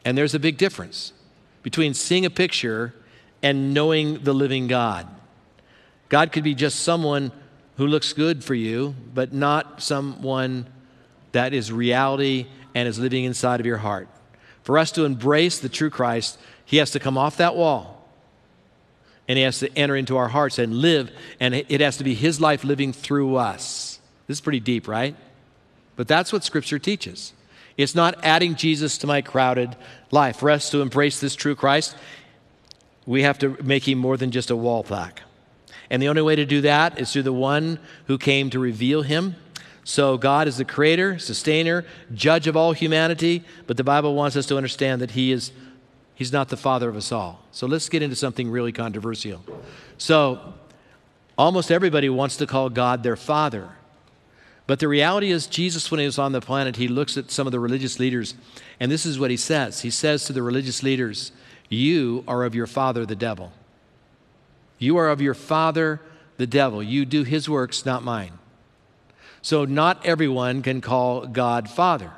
And 0.09 0.17
there's 0.17 0.33
a 0.33 0.39
big 0.39 0.57
difference 0.57 1.13
between 1.61 1.93
seeing 1.93 2.25
a 2.25 2.31
picture 2.31 2.95
and 3.43 3.75
knowing 3.75 4.23
the 4.23 4.33
living 4.33 4.65
God. 4.65 5.07
God 6.09 6.31
could 6.31 6.43
be 6.43 6.55
just 6.55 6.79
someone 6.79 7.31
who 7.77 7.85
looks 7.85 8.11
good 8.13 8.43
for 8.43 8.55
you, 8.55 8.95
but 9.13 9.33
not 9.33 9.83
someone 9.83 10.65
that 11.31 11.53
is 11.53 11.71
reality 11.71 12.47
and 12.73 12.87
is 12.87 12.97
living 12.97 13.23
inside 13.23 13.59
of 13.59 13.67
your 13.67 13.77
heart. 13.77 14.07
For 14.63 14.79
us 14.79 14.91
to 14.93 15.05
embrace 15.05 15.59
the 15.59 15.69
true 15.69 15.91
Christ, 15.91 16.39
he 16.65 16.77
has 16.77 16.89
to 16.89 16.99
come 16.99 17.15
off 17.15 17.37
that 17.37 17.55
wall 17.55 18.09
and 19.27 19.37
he 19.37 19.43
has 19.43 19.59
to 19.59 19.71
enter 19.77 19.95
into 19.95 20.17
our 20.17 20.29
hearts 20.29 20.57
and 20.57 20.73
live, 20.73 21.11
and 21.39 21.53
it 21.53 21.81
has 21.81 21.97
to 21.97 22.03
be 22.03 22.15
his 22.15 22.41
life 22.41 22.63
living 22.63 22.93
through 22.93 23.35
us. 23.35 23.99
This 24.25 24.37
is 24.37 24.41
pretty 24.41 24.59
deep, 24.59 24.87
right? 24.87 25.15
But 25.95 26.07
that's 26.07 26.33
what 26.33 26.43
Scripture 26.43 26.79
teaches. 26.79 27.33
It's 27.79 27.95
not 27.95 28.19
adding 28.25 28.55
Jesus 28.55 28.97
to 28.97 29.07
my 29.07 29.21
crowded 29.21 29.73
life. 30.11 30.35
For 30.35 30.49
us 30.49 30.69
to 30.71 30.81
embrace 30.81 31.21
this 31.21 31.33
true 31.33 31.55
Christ, 31.55 31.95
we 33.05 33.23
have 33.23 33.39
to 33.39 33.55
make 33.63 33.87
him 33.87 33.99
more 33.99 34.17
than 34.17 34.31
just 34.31 34.49
a 34.49 34.55
wall 34.57 34.83
plaque. 34.83 35.21
And 35.89 36.01
the 36.01 36.09
only 36.09 36.21
way 36.21 36.35
to 36.35 36.45
do 36.45 36.59
that 36.59 36.99
is 36.99 37.13
through 37.13 37.23
the 37.23 37.31
one 37.31 37.79
who 38.07 38.17
came 38.17 38.49
to 38.49 38.59
reveal 38.59 39.03
him. 39.03 39.37
So 39.85 40.17
God 40.17 40.45
is 40.49 40.57
the 40.57 40.65
creator, 40.65 41.19
sustainer, 41.19 41.85
judge 42.13 42.47
of 42.47 42.57
all 42.57 42.73
humanity, 42.73 43.45
but 43.65 43.77
the 43.77 43.85
Bible 43.85 44.13
wants 44.13 44.35
us 44.35 44.45
to 44.47 44.57
understand 44.57 44.99
that 45.01 45.11
he 45.11 45.31
is 45.31 45.53
he's 46.15 46.33
not 46.33 46.49
the 46.49 46.57
father 46.57 46.89
of 46.89 46.97
us 46.97 47.13
all. 47.13 47.45
So 47.53 47.65
let's 47.65 47.87
get 47.87 48.03
into 48.03 48.17
something 48.17 48.51
really 48.51 48.73
controversial. 48.73 49.41
So 49.97 50.53
almost 51.37 51.71
everybody 51.71 52.09
wants 52.09 52.35
to 52.37 52.45
call 52.45 52.69
God 52.69 53.03
their 53.03 53.15
father. 53.15 53.69
But 54.69 54.77
the 54.77 54.87
reality 54.87 55.31
is, 55.31 55.47
Jesus, 55.47 55.89
when 55.89 55.99
he 55.99 56.05
was 56.05 56.19
on 56.19 56.31
the 56.31 56.41
planet, 56.41 56.75
he 56.75 56.87
looks 56.87 57.17
at 57.17 57.31
some 57.31 57.47
of 57.47 57.51
the 57.51 57.59
religious 57.59 57.97
leaders, 57.97 58.35
and 58.79 58.91
this 58.91 59.03
is 59.03 59.17
what 59.17 59.31
he 59.31 59.35
says. 59.35 59.81
He 59.81 59.89
says 59.89 60.25
to 60.25 60.33
the 60.33 60.43
religious 60.43 60.83
leaders, 60.83 61.31
You 61.69 62.23
are 62.27 62.43
of 62.43 62.53
your 62.53 62.67
father, 62.67 63.03
the 63.03 63.15
devil. 63.15 63.51
You 64.77 64.97
are 64.97 65.09
of 65.09 65.21
your 65.21 65.33
father, 65.33 66.01
the 66.37 66.45
devil. 66.45 66.83
You 66.83 67.03
do 67.05 67.23
his 67.23 67.49
works, 67.49 67.83
not 67.83 68.03
mine. 68.03 68.33
So, 69.41 69.65
not 69.65 70.05
everyone 70.05 70.61
can 70.61 70.81
call 70.81 71.25
God 71.25 71.67
Father. 71.67 72.11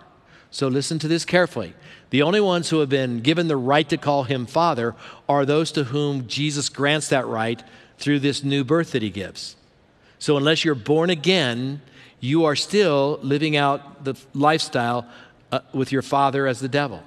So, 0.49 0.67
listen 0.67 0.99
to 0.99 1.07
this 1.07 1.23
carefully. 1.23 1.73
The 2.09 2.21
only 2.21 2.41
ones 2.41 2.69
who 2.69 2.79
have 2.79 2.89
been 2.89 3.21
given 3.21 3.47
the 3.47 3.55
right 3.55 3.87
to 3.87 3.95
call 3.95 4.23
him 4.23 4.45
Father 4.45 4.93
are 5.29 5.45
those 5.45 5.71
to 5.71 5.85
whom 5.85 6.27
Jesus 6.27 6.67
grants 6.67 7.07
that 7.07 7.25
right 7.27 7.63
through 7.97 8.19
this 8.19 8.43
new 8.43 8.65
birth 8.65 8.91
that 8.91 9.03
he 9.03 9.09
gives. 9.09 9.55
So, 10.19 10.35
unless 10.35 10.65
you're 10.65 10.75
born 10.75 11.09
again, 11.09 11.81
you 12.21 12.45
are 12.45 12.55
still 12.55 13.19
living 13.21 13.57
out 13.57 14.05
the 14.05 14.15
lifestyle 14.33 15.05
uh, 15.51 15.59
with 15.73 15.91
your 15.91 16.03
father 16.03 16.47
as 16.47 16.61
the 16.61 16.69
devil. 16.69 17.03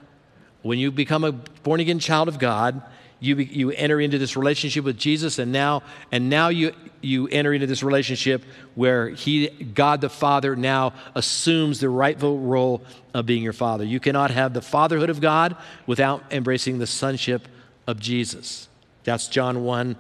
When 0.62 0.78
you 0.78 0.90
become 0.90 1.24
a 1.24 1.32
born 1.32 1.80
again 1.80 2.00
child 2.00 2.28
of 2.28 2.38
God, 2.38 2.82
you, 3.20 3.36
you 3.36 3.70
enter 3.70 4.00
into 4.00 4.18
this 4.18 4.36
relationship 4.36 4.84
with 4.84 4.98
Jesus, 4.98 5.38
and 5.38 5.50
now, 5.50 5.82
and 6.12 6.28
now 6.28 6.48
you, 6.48 6.74
you 7.00 7.28
enter 7.28 7.54
into 7.54 7.66
this 7.66 7.82
relationship 7.82 8.44
where 8.74 9.08
he, 9.08 9.48
God 9.48 10.00
the 10.00 10.10
Father 10.10 10.56
now 10.56 10.92
assumes 11.14 11.80
the 11.80 11.88
rightful 11.88 12.38
role 12.38 12.82
of 13.14 13.24
being 13.24 13.42
your 13.42 13.52
father. 13.52 13.84
You 13.84 14.00
cannot 14.00 14.30
have 14.30 14.52
the 14.52 14.60
fatherhood 14.60 15.10
of 15.10 15.20
God 15.20 15.56
without 15.86 16.22
embracing 16.30 16.78
the 16.78 16.86
sonship 16.86 17.48
of 17.86 17.98
Jesus. 18.00 18.68
That's 19.04 19.28
John 19.28 19.64
1 19.64 19.96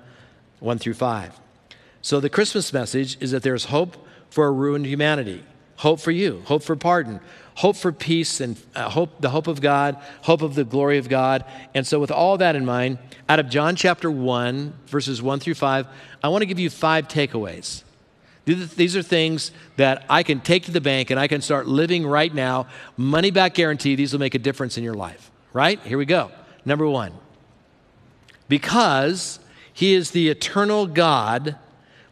1 0.60 0.78
through 0.78 0.94
5. 0.94 1.40
So 2.00 2.20
the 2.20 2.30
Christmas 2.30 2.72
message 2.72 3.16
is 3.20 3.30
that 3.30 3.42
there's 3.42 3.66
hope 3.66 4.03
for 4.34 4.48
a 4.48 4.50
ruined 4.50 4.84
humanity, 4.84 5.44
hope 5.76 6.00
for 6.00 6.10
you, 6.10 6.42
hope 6.46 6.64
for 6.64 6.74
pardon, 6.74 7.20
hope 7.54 7.76
for 7.76 7.92
peace 7.92 8.40
and 8.40 8.60
uh, 8.74 8.90
hope 8.90 9.20
the 9.20 9.30
hope 9.30 9.46
of 9.46 9.60
God, 9.60 9.96
hope 10.22 10.42
of 10.42 10.56
the 10.56 10.64
glory 10.64 10.98
of 10.98 11.08
God. 11.08 11.44
And 11.72 11.86
so 11.86 12.00
with 12.00 12.10
all 12.10 12.36
that 12.38 12.56
in 12.56 12.64
mind, 12.64 12.98
out 13.28 13.38
of 13.38 13.48
John 13.48 13.76
chapter 13.76 14.10
1 14.10 14.74
verses 14.88 15.22
1 15.22 15.38
through 15.38 15.54
5, 15.54 15.86
I 16.20 16.28
want 16.30 16.42
to 16.42 16.46
give 16.46 16.58
you 16.58 16.68
five 16.68 17.06
takeaways. 17.06 17.84
These 18.44 18.96
are 18.96 19.02
things 19.02 19.52
that 19.76 20.04
I 20.10 20.24
can 20.24 20.40
take 20.40 20.64
to 20.64 20.72
the 20.72 20.80
bank 20.80 21.10
and 21.10 21.20
I 21.20 21.28
can 21.28 21.40
start 21.40 21.68
living 21.68 22.04
right 22.04 22.34
now. 22.34 22.66
Money 22.96 23.30
back 23.30 23.54
guarantee, 23.54 23.94
these 23.94 24.12
will 24.12 24.20
make 24.20 24.34
a 24.34 24.40
difference 24.40 24.76
in 24.76 24.82
your 24.82 24.94
life, 24.94 25.30
right? 25.52 25.78
Here 25.82 25.96
we 25.96 26.06
go. 26.06 26.32
Number 26.64 26.88
one, 26.88 27.12
because 28.48 29.38
He 29.72 29.94
is 29.94 30.10
the 30.10 30.28
eternal 30.28 30.88
God, 30.88 31.56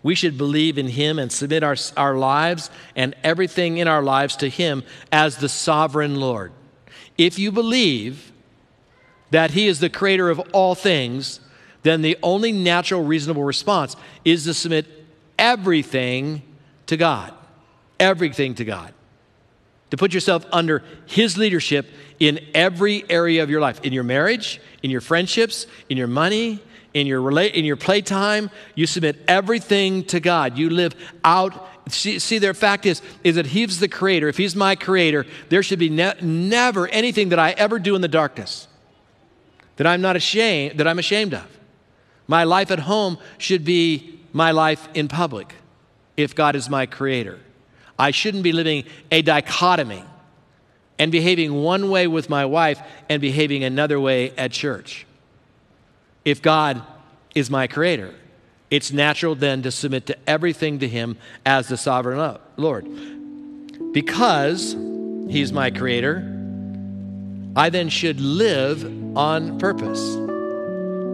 we 0.03 0.15
should 0.15 0.37
believe 0.37 0.79
in 0.79 0.89
Him 0.89 1.19
and 1.19 1.31
submit 1.31 1.63
our, 1.63 1.77
our 1.97 2.17
lives 2.17 2.71
and 2.97 3.15
everything 3.23 3.79
in 3.79 3.89
our 3.89 4.03
lives 4.03 4.37
to 4.37 4.49
Him 4.49 4.83
as 5.11 5.37
the 5.37 5.49
sovereign 5.49 6.17
Lord. 6.17 6.53
If 7.17 7.39
you 7.39 7.53
believe 7.53 8.33
that 9.31 9.53
He 9.53 9.69
is 9.69 9.81
the 9.81 9.91
creator 9.91 10.29
of 10.29 10.41
all 10.53 10.75
things, 10.75 11.41
then 11.83 12.03
the 12.03 12.17
only 12.23 12.53
natural, 12.53 13.03
reasonable 13.05 13.45
response 13.45 13.97
is 14.25 14.45
to 14.45 14.55
submit 14.55 14.87
everything 15.39 16.43
to 16.87 16.97
God. 16.97 17.33
Everything 17.99 18.55
to 18.57 18.65
God. 18.65 18.93
To 19.91 19.97
put 19.97 20.15
yourself 20.15 20.45
under 20.53 20.83
His 21.07 21.37
leadership 21.37 21.87
in 22.19 22.41
every 22.55 23.09
area 23.11 23.43
of 23.43 23.51
your 23.51 23.61
life 23.61 23.81
in 23.83 23.93
your 23.93 24.05
marriage, 24.05 24.61
in 24.83 24.91
your 24.91 25.01
friendships, 25.01 25.67
in 25.89 25.97
your 25.97 26.07
money, 26.07 26.63
in 26.95 27.07
your, 27.07 27.21
rela- 27.21 27.53
in 27.53 27.65
your 27.65 27.77
playtime. 27.77 28.51
You 28.75 28.87
submit 28.87 29.23
everything 29.29 30.05
to 30.05 30.21
God. 30.21 30.59
You 30.59 30.71
live 30.71 30.95
out. 31.25 31.69
See, 31.89 32.19
see, 32.19 32.39
their 32.39 32.55
fact 32.55 32.87
is, 32.87 33.03
is 33.25 33.37
that 33.37 33.47
He's 33.47 33.81
the 33.81 33.89
creator. 33.89 34.29
If 34.29 34.37
He's 34.37 34.55
my 34.55 34.77
creator, 34.77 35.27
there 35.49 35.63
should 35.63 35.79
be 35.79 35.89
ne- 35.89 36.15
never 36.21 36.89
anything 36.89 37.31
that 37.31 37.39
I 37.39 37.51
ever 37.53 37.79
do 37.79 37.95
in 37.95 38.01
the 38.01 38.09
darkness 38.09 38.69
that 39.77 39.87
I'm 39.87 40.01
not 40.01 40.17
ashamed, 40.17 40.79
that 40.79 40.87
I'm 40.87 40.99
ashamed 40.99 41.35
of. 41.35 41.47
My 42.27 42.45
life 42.45 42.71
at 42.71 42.81
home 42.81 43.19
should 43.39 43.65
be 43.65 44.21
my 44.33 44.51
life 44.51 44.89
in 44.95 45.09
public 45.09 45.55
if 46.17 46.35
God 46.35 46.57
is 46.57 46.69
my 46.69 46.87
creator. 46.87 47.41
I 47.99 48.11
shouldn't 48.11 48.43
be 48.43 48.53
living 48.53 48.85
a 49.11 49.23
dichotomy 49.23 50.05
and 50.99 51.11
behaving 51.11 51.53
one 51.55 51.91
way 51.91 52.07
with 52.07 52.31
my 52.31 52.45
wife 52.45 52.81
and 53.09 53.21
behaving 53.21 53.65
another 53.65 53.99
way 53.99 54.31
at 54.37 54.53
church. 54.53 55.07
If 56.25 56.41
God 56.43 56.83
is 57.35 57.51
my 57.51 57.67
creator, 57.67 58.15
it's 58.71 58.93
natural 58.93 59.35
then 59.35 59.63
to 59.63 59.71
submit 59.71 60.07
to 60.07 60.17
everything 60.27 60.79
to 60.79 60.89
Him 60.89 61.19
as 61.45 61.69
the 61.69 61.77
sovereign 61.77 62.39
Lord. 62.57 62.87
Because 63.93 64.77
He's 65.29 65.53
my 65.53 65.71
creator, 65.71 66.19
I 67.55 67.71
then 67.71 67.89
should 67.89 68.21
live 68.21 68.85
on 69.17 69.59
purpose. 69.59 70.17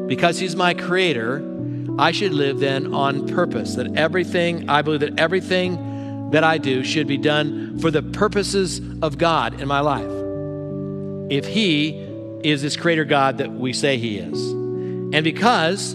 Because 0.07 0.39
He's 0.39 0.55
my 0.55 0.75
creator, 0.75 1.43
I 1.99 2.13
should 2.13 2.33
live 2.33 2.61
then 2.61 2.95
on 2.95 3.27
purpose. 3.29 3.75
That 3.75 3.97
everything, 3.97 4.69
I 4.69 4.83
believe 4.83 5.01
that 5.01 5.19
everything 5.19 6.31
that 6.31 6.45
I 6.45 6.59
do 6.59 6.85
should 6.85 7.07
be 7.07 7.17
done 7.17 7.79
for 7.79 7.91
the 7.91 8.03
purposes 8.03 8.81
of 9.03 9.17
God 9.19 9.61
in 9.61 9.67
my 9.67 9.81
life. 9.81 10.11
If 11.33 11.47
He 11.47 12.07
is 12.45 12.63
this 12.63 12.77
creator 12.77 13.05
God 13.05 13.39
that 13.39 13.51
we 13.51 13.73
say 13.73 13.97
He 13.97 14.19
is. 14.19 14.68
And 15.13 15.25
because 15.25 15.93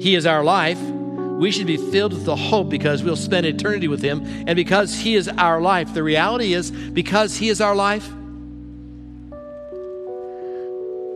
He 0.00 0.14
is 0.14 0.26
our 0.26 0.42
life, 0.42 0.80
we 0.80 1.50
should 1.50 1.66
be 1.66 1.76
filled 1.76 2.12
with 2.12 2.24
the 2.24 2.36
hope 2.36 2.68
because 2.68 3.02
we'll 3.02 3.16
spend 3.16 3.44
eternity 3.44 3.88
with 3.88 4.02
Him. 4.02 4.24
And 4.46 4.56
because 4.56 4.94
He 4.94 5.14
is 5.16 5.28
our 5.28 5.60
life, 5.60 5.92
the 5.92 6.02
reality 6.02 6.54
is 6.54 6.70
because 6.70 7.36
He 7.36 7.48
is 7.48 7.60
our 7.60 7.74
life, 7.74 8.08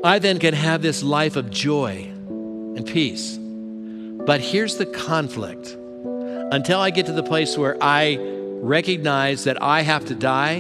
I 0.05 0.19
then 0.19 0.39
can 0.39 0.55
have 0.55 0.83
this 0.83 1.03
life 1.03 1.37
of 1.37 1.51
joy 1.51 2.09
and 2.09 2.87
peace. 2.87 3.39
But 3.39 4.41
here's 4.41 4.77
the 4.77 4.87
conflict. 4.87 5.77
Until 6.51 6.81
I 6.81 6.91
get 6.91 7.07
to 7.07 7.13
the 7.13 7.23
place 7.23 7.59
where 7.59 7.77
I 7.81 8.17
recognize 8.21 9.45
that 9.45 9.63
I 9.63 9.83
have 9.83 10.07
to 10.07 10.15
die, 10.15 10.57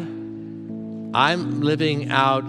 I'm 1.14 1.60
living 1.62 2.10
out 2.10 2.44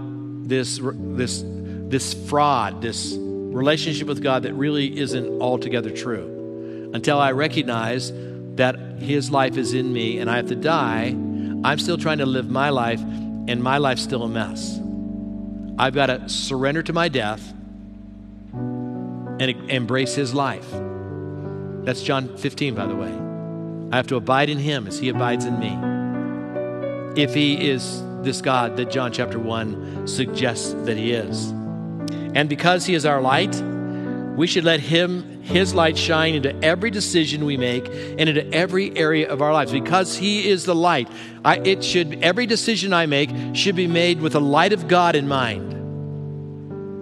this, 0.48 0.80
this, 0.84 1.44
this 1.46 2.14
fraud, 2.28 2.82
this 2.82 3.14
relationship 3.54 4.08
with 4.08 4.22
God 4.24 4.44
that 4.44 4.54
really 4.54 5.00
isn't 5.00 5.42
altogether 5.42 5.90
true. 5.90 6.92
Until 6.94 7.20
I 7.20 7.32
recognize 7.32 8.12
that 8.56 8.76
His 9.00 9.32
life 9.32 9.58
is 9.58 9.74
in 9.74 9.92
me 9.92 10.20
and 10.20 10.30
I 10.30 10.38
have 10.38 10.48
to 10.48 10.56
die, 10.56 11.08
I'm 11.64 11.80
still 11.80 11.98
trying 11.98 12.20
to 12.20 12.26
live 12.26 12.50
my 12.50 12.70
life 12.70 13.02
and 13.02 13.62
my 13.62 13.78
life's 13.78 14.02
still 14.02 14.24
a 14.24 14.30
mess. 14.30 14.80
I've 15.78 15.94
got 15.94 16.08
to 16.08 16.28
surrender 16.30 16.84
to 16.84 16.94
my 16.94 17.08
death 17.10 17.54
and 18.54 19.42
embrace 19.70 20.16
His 20.16 20.34
life. 20.34 20.70
That's 21.84 22.04
John 22.04 22.38
15, 22.38 22.76
by 22.76 22.86
the 22.86 22.96
way. 22.96 23.30
I 23.92 23.96
have 23.96 24.08
to 24.08 24.18
abide 24.18 24.50
in 24.50 24.60
him 24.60 24.86
as 24.86 25.00
he 25.00 25.10
abides 25.10 25.46
in 25.46 25.58
me. 25.58 27.22
If 27.22 27.34
he 27.34 27.70
is 27.70 28.04
this 28.22 28.42
God 28.42 28.78
that 28.78 28.92
John 28.92 29.12
chapter 29.12 29.40
1 29.40 30.08
suggests 30.08 30.74
that 30.84 30.96
he 30.96 31.14
is. 31.14 31.52
And 32.36 32.50
because 32.50 32.86
he 32.86 32.94
is 32.94 33.06
our 33.06 33.22
light, 33.22 33.56
we 34.36 34.48
should 34.48 34.64
let 34.64 34.80
him 34.80 35.42
his 35.44 35.74
light 35.74 35.98
shine 35.98 36.36
into 36.36 36.56
every 36.64 36.92
decision 36.92 37.44
we 37.44 37.58
make 37.58 37.88
and 37.88 38.30
into 38.30 38.54
every 38.54 38.96
area 38.96 39.28
of 39.28 39.42
our 39.42 39.52
lives 39.52 39.72
because 39.72 40.16
he 40.16 40.48
is 40.48 40.64
the 40.64 40.76
light 40.76 41.10
I, 41.44 41.58
it 41.58 41.84
should 41.84 42.24
every 42.24 42.46
decision 42.46 42.94
i 42.94 43.08
make 43.08 43.32
should 43.54 43.76
be 43.76 43.88
made 43.88 44.22
with 44.22 44.34
the 44.34 44.42
light 44.42 44.74
of 44.74 44.88
god 44.88 45.16
in 45.16 45.28
mind 45.28 45.70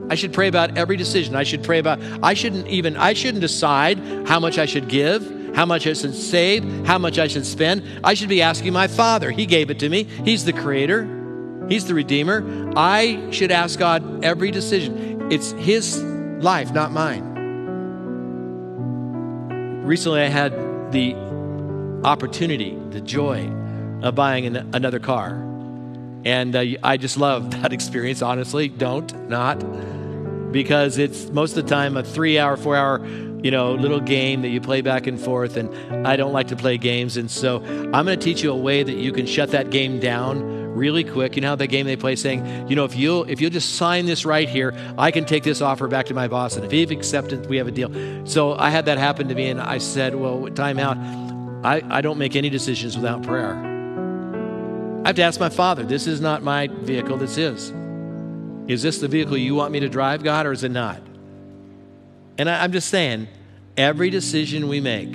I 0.09 0.15
should 0.15 0.31
pray 0.33 0.47
about 0.47 0.77
every 0.77 0.95
decision. 0.95 1.35
I 1.35 1.43
should 1.43 1.63
pray 1.63 1.79
about, 1.79 1.99
I 2.23 2.33
shouldn't 2.33 2.67
even, 2.67 2.95
I 2.95 3.13
shouldn't 3.13 3.41
decide 3.41 3.99
how 4.25 4.39
much 4.39 4.57
I 4.57 4.65
should 4.65 4.87
give, 4.87 5.53
how 5.53 5.65
much 5.65 5.85
I 5.85 5.93
should 5.93 6.15
save, 6.15 6.63
how 6.85 6.97
much 6.97 7.19
I 7.19 7.27
should 7.27 7.45
spend. 7.45 7.83
I 8.03 8.13
should 8.13 8.29
be 8.29 8.41
asking 8.41 8.71
my 8.73 8.87
Father. 8.87 9.31
He 9.31 9.45
gave 9.45 9.69
it 9.69 9.79
to 9.79 9.89
me, 9.89 10.03
He's 10.03 10.45
the 10.45 10.53
Creator, 10.53 11.65
He's 11.67 11.85
the 11.85 11.93
Redeemer. 11.93 12.71
I 12.77 13.31
should 13.31 13.51
ask 13.51 13.77
God 13.77 14.23
every 14.23 14.51
decision. 14.51 15.16
It's 15.29 15.51
His 15.51 16.01
life, 16.03 16.71
not 16.71 16.91
mine. 16.91 17.33
Recently, 19.83 20.21
I 20.21 20.29
had 20.29 20.53
the 20.91 21.15
opportunity, 22.05 22.77
the 22.91 23.01
joy 23.01 23.51
of 24.01 24.15
buying 24.15 24.45
an, 24.45 24.69
another 24.73 24.99
car. 24.99 25.31
And 26.23 26.55
uh, 26.55 26.63
I 26.83 26.97
just 26.97 27.17
love 27.17 27.51
that 27.61 27.73
experience, 27.73 28.21
honestly. 28.21 28.69
Don't, 28.69 29.29
not 29.29 29.59
because 30.51 30.97
it's 30.97 31.25
most 31.29 31.57
of 31.57 31.65
the 31.65 31.69
time 31.69 31.97
a 31.97 32.03
three 32.03 32.39
hour, 32.39 32.55
four 32.55 32.75
hour, 32.75 33.05
you 33.43 33.51
know, 33.51 33.73
little 33.73 33.99
game 33.99 34.41
that 34.43 34.49
you 34.49 34.61
play 34.61 34.81
back 34.81 35.07
and 35.07 35.19
forth. 35.19 35.57
And 35.57 36.07
I 36.07 36.15
don't 36.15 36.33
like 36.33 36.47
to 36.47 36.55
play 36.55 36.77
games. 36.77 37.17
And 37.17 37.29
so 37.29 37.57
I'm 37.57 38.05
going 38.05 38.17
to 38.17 38.17
teach 38.17 38.43
you 38.43 38.51
a 38.51 38.57
way 38.57 38.83
that 38.83 38.95
you 38.95 39.11
can 39.11 39.25
shut 39.25 39.51
that 39.51 39.71
game 39.71 39.99
down 39.99 40.56
really 40.77 41.03
quick. 41.03 41.35
You 41.35 41.41
know 41.41 41.49
how 41.49 41.55
that 41.55 41.67
game 41.67 41.85
they 41.85 41.95
play 41.95 42.15
saying, 42.15 42.69
you 42.69 42.75
know, 42.75 42.85
if 42.85 42.95
you'll 42.95 43.23
if 43.23 43.41
you'll 43.41 43.51
just 43.51 43.75
sign 43.75 44.05
this 44.05 44.25
right 44.25 44.47
here, 44.47 44.73
I 44.97 45.11
can 45.11 45.25
take 45.25 45.43
this 45.43 45.61
offer 45.61 45.87
back 45.87 46.05
to 46.07 46.13
my 46.13 46.27
boss. 46.27 46.55
And 46.55 46.63
if 46.63 46.71
he've 46.71 46.91
accepted, 46.91 47.47
we 47.49 47.57
have 47.57 47.67
a 47.67 47.71
deal. 47.71 47.91
So 48.25 48.53
I 48.53 48.69
had 48.69 48.85
that 48.85 48.97
happen 48.97 49.27
to 49.29 49.35
me 49.35 49.49
and 49.49 49.59
I 49.59 49.79
said, 49.79 50.15
Well, 50.15 50.47
time 50.49 50.79
out. 50.79 50.97
I, 51.65 51.81
I 51.89 52.01
don't 52.01 52.17
make 52.17 52.35
any 52.35 52.49
decisions 52.49 52.95
without 52.95 53.23
prayer. 53.23 53.55
I 55.03 55.07
have 55.09 55.15
to 55.15 55.23
ask 55.23 55.39
my 55.39 55.49
father, 55.49 55.83
this 55.83 56.05
is 56.05 56.21
not 56.21 56.43
my 56.43 56.67
vehicle, 56.67 57.17
this 57.17 57.37
is. 57.37 57.73
Is 58.67 58.83
this 58.83 58.99
the 58.99 59.07
vehicle 59.07 59.37
you 59.37 59.55
want 59.55 59.71
me 59.71 59.79
to 59.79 59.89
drive, 59.89 60.23
God, 60.23 60.45
or 60.45 60.51
is 60.51 60.63
it 60.63 60.71
not? 60.71 61.01
And 62.37 62.49
I, 62.49 62.63
am 62.63 62.71
just 62.71 62.89
saying, 62.89 63.27
every 63.77 64.09
decision 64.09 64.67
we 64.67 64.81
make 64.81 65.13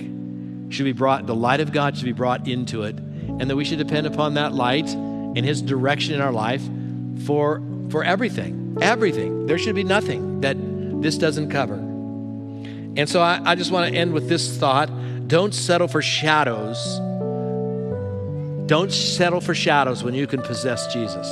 should 0.73 0.85
be 0.85 0.93
brought, 0.93 1.27
the 1.27 1.35
light 1.35 1.61
of 1.61 1.73
God 1.73 1.97
should 1.97 2.07
be 2.07 2.13
brought 2.13 2.49
into 2.49 2.83
it, 2.83 2.97
and 2.97 3.43
that 3.51 3.57
we 3.57 3.65
should 3.65 3.79
depend 3.79 4.07
upon 4.07 4.35
that 4.35 4.53
light 4.55 4.89
and 5.37 5.45
His 5.45 5.63
direction 5.63 6.15
in 6.15 6.21
our 6.21 6.33
life 6.33 6.63
for, 7.25 7.63
for 7.91 8.05
everything. 8.05 8.79
Everything. 8.81 9.47
There 9.47 9.59
should 9.59 9.75
be 9.75 9.85
nothing 9.85 10.41
that 10.41 10.57
this 11.03 11.19
doesn't 11.19 11.51
cover. 11.51 11.75
And 11.75 13.09
so 13.09 13.21
I, 13.21 13.41
I 13.45 13.55
just 13.55 13.71
want 13.71 13.93
to 13.93 13.99
end 13.99 14.13
with 14.13 14.29
this 14.29 14.57
thought 14.57 14.91
don't 15.27 15.55
settle 15.55 15.89
for 15.89 16.03
shadows. 16.03 16.99
Don't 18.67 18.93
settle 18.93 19.41
for 19.41 19.55
shadows 19.55 20.05
when 20.05 20.15
you 20.15 20.27
can 20.27 20.43
possess 20.43 20.93
Jesus. 20.93 21.27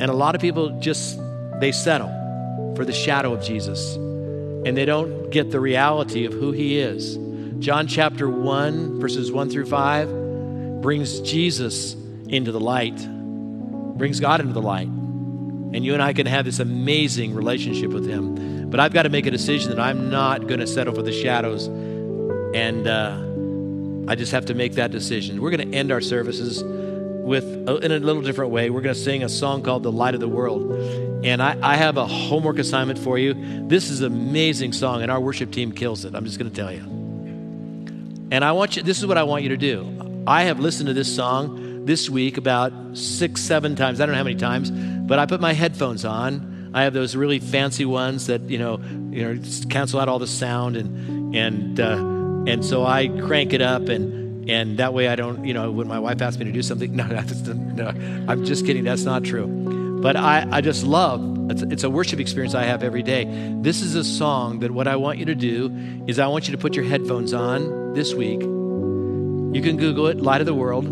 And 0.00 0.04
a 0.04 0.12
lot 0.12 0.34
of 0.34 0.40
people 0.40 0.80
just 0.80 1.20
they 1.60 1.72
settle 1.72 2.08
for 2.74 2.84
the 2.84 2.92
shadow 2.92 3.32
of 3.32 3.42
Jesus 3.42 3.94
and 3.94 4.76
they 4.76 4.84
don't 4.84 5.30
get 5.30 5.50
the 5.52 5.60
reality 5.60 6.24
of 6.24 6.32
who 6.32 6.50
he 6.52 6.78
is. 6.78 7.16
John 7.60 7.86
chapter 7.86 8.28
1 8.28 8.98
verses 8.98 9.30
1 9.30 9.50
through 9.50 9.66
5 9.66 10.82
brings 10.82 11.20
Jesus 11.20 11.94
into 12.28 12.52
the 12.52 12.60
light. 12.60 12.96
Brings 13.98 14.20
God 14.20 14.40
into 14.40 14.52
the 14.52 14.62
light. 14.62 14.88
And 14.88 15.84
you 15.84 15.94
and 15.94 16.02
I 16.02 16.12
can 16.12 16.26
have 16.26 16.44
this 16.44 16.58
amazing 16.58 17.34
relationship 17.34 17.90
with 17.90 18.06
him. 18.06 18.70
But 18.70 18.80
I've 18.80 18.92
got 18.92 19.02
to 19.02 19.10
make 19.10 19.26
a 19.26 19.30
decision 19.30 19.70
that 19.70 19.80
I'm 19.80 20.10
not 20.10 20.46
going 20.46 20.60
to 20.60 20.66
settle 20.66 20.94
for 20.94 21.02
the 21.02 21.12
shadows 21.12 21.68
and 22.56 22.86
uh, 22.86 24.10
I 24.10 24.14
just 24.14 24.32
have 24.32 24.46
to 24.46 24.54
make 24.54 24.74
that 24.74 24.90
decision. 24.90 25.42
We're 25.42 25.50
going 25.50 25.70
to 25.70 25.76
end 25.76 25.92
our 25.92 26.00
services 26.00 26.62
with 26.64 27.44
uh, 27.68 27.76
in 27.76 27.92
a 27.92 27.98
little 27.98 28.22
different 28.22 28.50
way. 28.50 28.70
We're 28.70 28.80
going 28.80 28.94
to 28.94 29.00
sing 29.00 29.22
a 29.22 29.28
song 29.28 29.62
called 29.62 29.82
"The 29.82 29.92
Light 29.92 30.14
of 30.14 30.20
the 30.20 30.28
World," 30.28 30.72
and 31.24 31.42
I, 31.42 31.58
I 31.62 31.76
have 31.76 31.96
a 31.98 32.06
homework 32.06 32.58
assignment 32.58 32.98
for 32.98 33.18
you. 33.18 33.34
This 33.68 33.90
is 33.90 34.00
an 34.00 34.12
amazing 34.12 34.72
song, 34.72 35.02
and 35.02 35.10
our 35.10 35.20
worship 35.20 35.50
team 35.50 35.72
kills 35.72 36.04
it. 36.04 36.14
I'm 36.14 36.24
just 36.24 36.38
going 36.38 36.50
to 36.50 36.56
tell 36.56 36.72
you. 36.72 36.80
And 38.30 38.44
I 38.44 38.52
want 38.52 38.76
you. 38.76 38.82
This 38.82 38.98
is 38.98 39.06
what 39.06 39.18
I 39.18 39.24
want 39.24 39.42
you 39.42 39.50
to 39.50 39.56
do. 39.56 40.24
I 40.26 40.44
have 40.44 40.60
listened 40.60 40.86
to 40.86 40.94
this 40.94 41.14
song 41.14 41.65
this 41.86 42.10
week 42.10 42.36
about 42.36 42.72
six, 42.94 43.40
seven 43.40 43.76
times. 43.76 44.00
I 44.00 44.06
don't 44.06 44.12
know 44.12 44.18
how 44.18 44.24
many 44.24 44.36
times, 44.36 44.70
but 44.70 45.18
I 45.18 45.26
put 45.26 45.40
my 45.40 45.52
headphones 45.52 46.04
on. 46.04 46.70
I 46.74 46.82
have 46.82 46.92
those 46.92 47.16
really 47.16 47.38
fancy 47.38 47.86
ones 47.86 48.26
that 48.26 48.42
you 48.42 48.58
know, 48.58 48.78
you 49.10 49.34
know, 49.34 49.42
cancel 49.70 50.00
out 50.00 50.08
all 50.08 50.18
the 50.18 50.26
sound 50.26 50.76
and 50.76 51.34
and. 51.34 51.80
Uh, 51.80 52.16
and 52.46 52.64
so 52.64 52.86
I 52.86 53.08
crank 53.08 53.52
it 53.52 53.60
up 53.60 53.88
and 53.88 54.48
and 54.48 54.78
that 54.78 54.94
way 54.94 55.08
I 55.08 55.16
don't, 55.16 55.44
you 55.44 55.52
know, 55.52 55.72
when 55.72 55.88
my 55.88 55.98
wife 55.98 56.22
asks 56.22 56.38
me 56.38 56.44
to 56.44 56.52
do 56.52 56.62
something, 56.62 56.94
no, 56.96 57.08
that's, 57.08 57.34
no, 57.48 57.88
I'm 57.88 58.44
just 58.44 58.64
kidding. 58.64 58.84
That's 58.84 59.02
not 59.02 59.24
true. 59.24 59.48
But 60.00 60.14
I, 60.14 60.46
I 60.48 60.60
just 60.60 60.84
love, 60.84 61.50
it's, 61.50 61.62
it's 61.62 61.82
a 61.82 61.90
worship 61.90 62.20
experience 62.20 62.54
I 62.54 62.62
have 62.62 62.84
every 62.84 63.02
day. 63.02 63.24
This 63.62 63.82
is 63.82 63.96
a 63.96 64.04
song 64.04 64.60
that 64.60 64.70
what 64.70 64.86
I 64.86 64.94
want 64.94 65.18
you 65.18 65.24
to 65.24 65.34
do 65.34 65.76
is 66.06 66.20
I 66.20 66.28
want 66.28 66.46
you 66.46 66.52
to 66.52 66.58
put 66.58 66.76
your 66.76 66.84
headphones 66.84 67.32
on 67.32 67.94
this 67.94 68.14
week. 68.14 68.40
You 68.40 69.62
can 69.62 69.76
Google 69.78 70.06
it, 70.06 70.18
Light 70.20 70.40
of 70.40 70.46
the 70.46 70.54
World, 70.54 70.86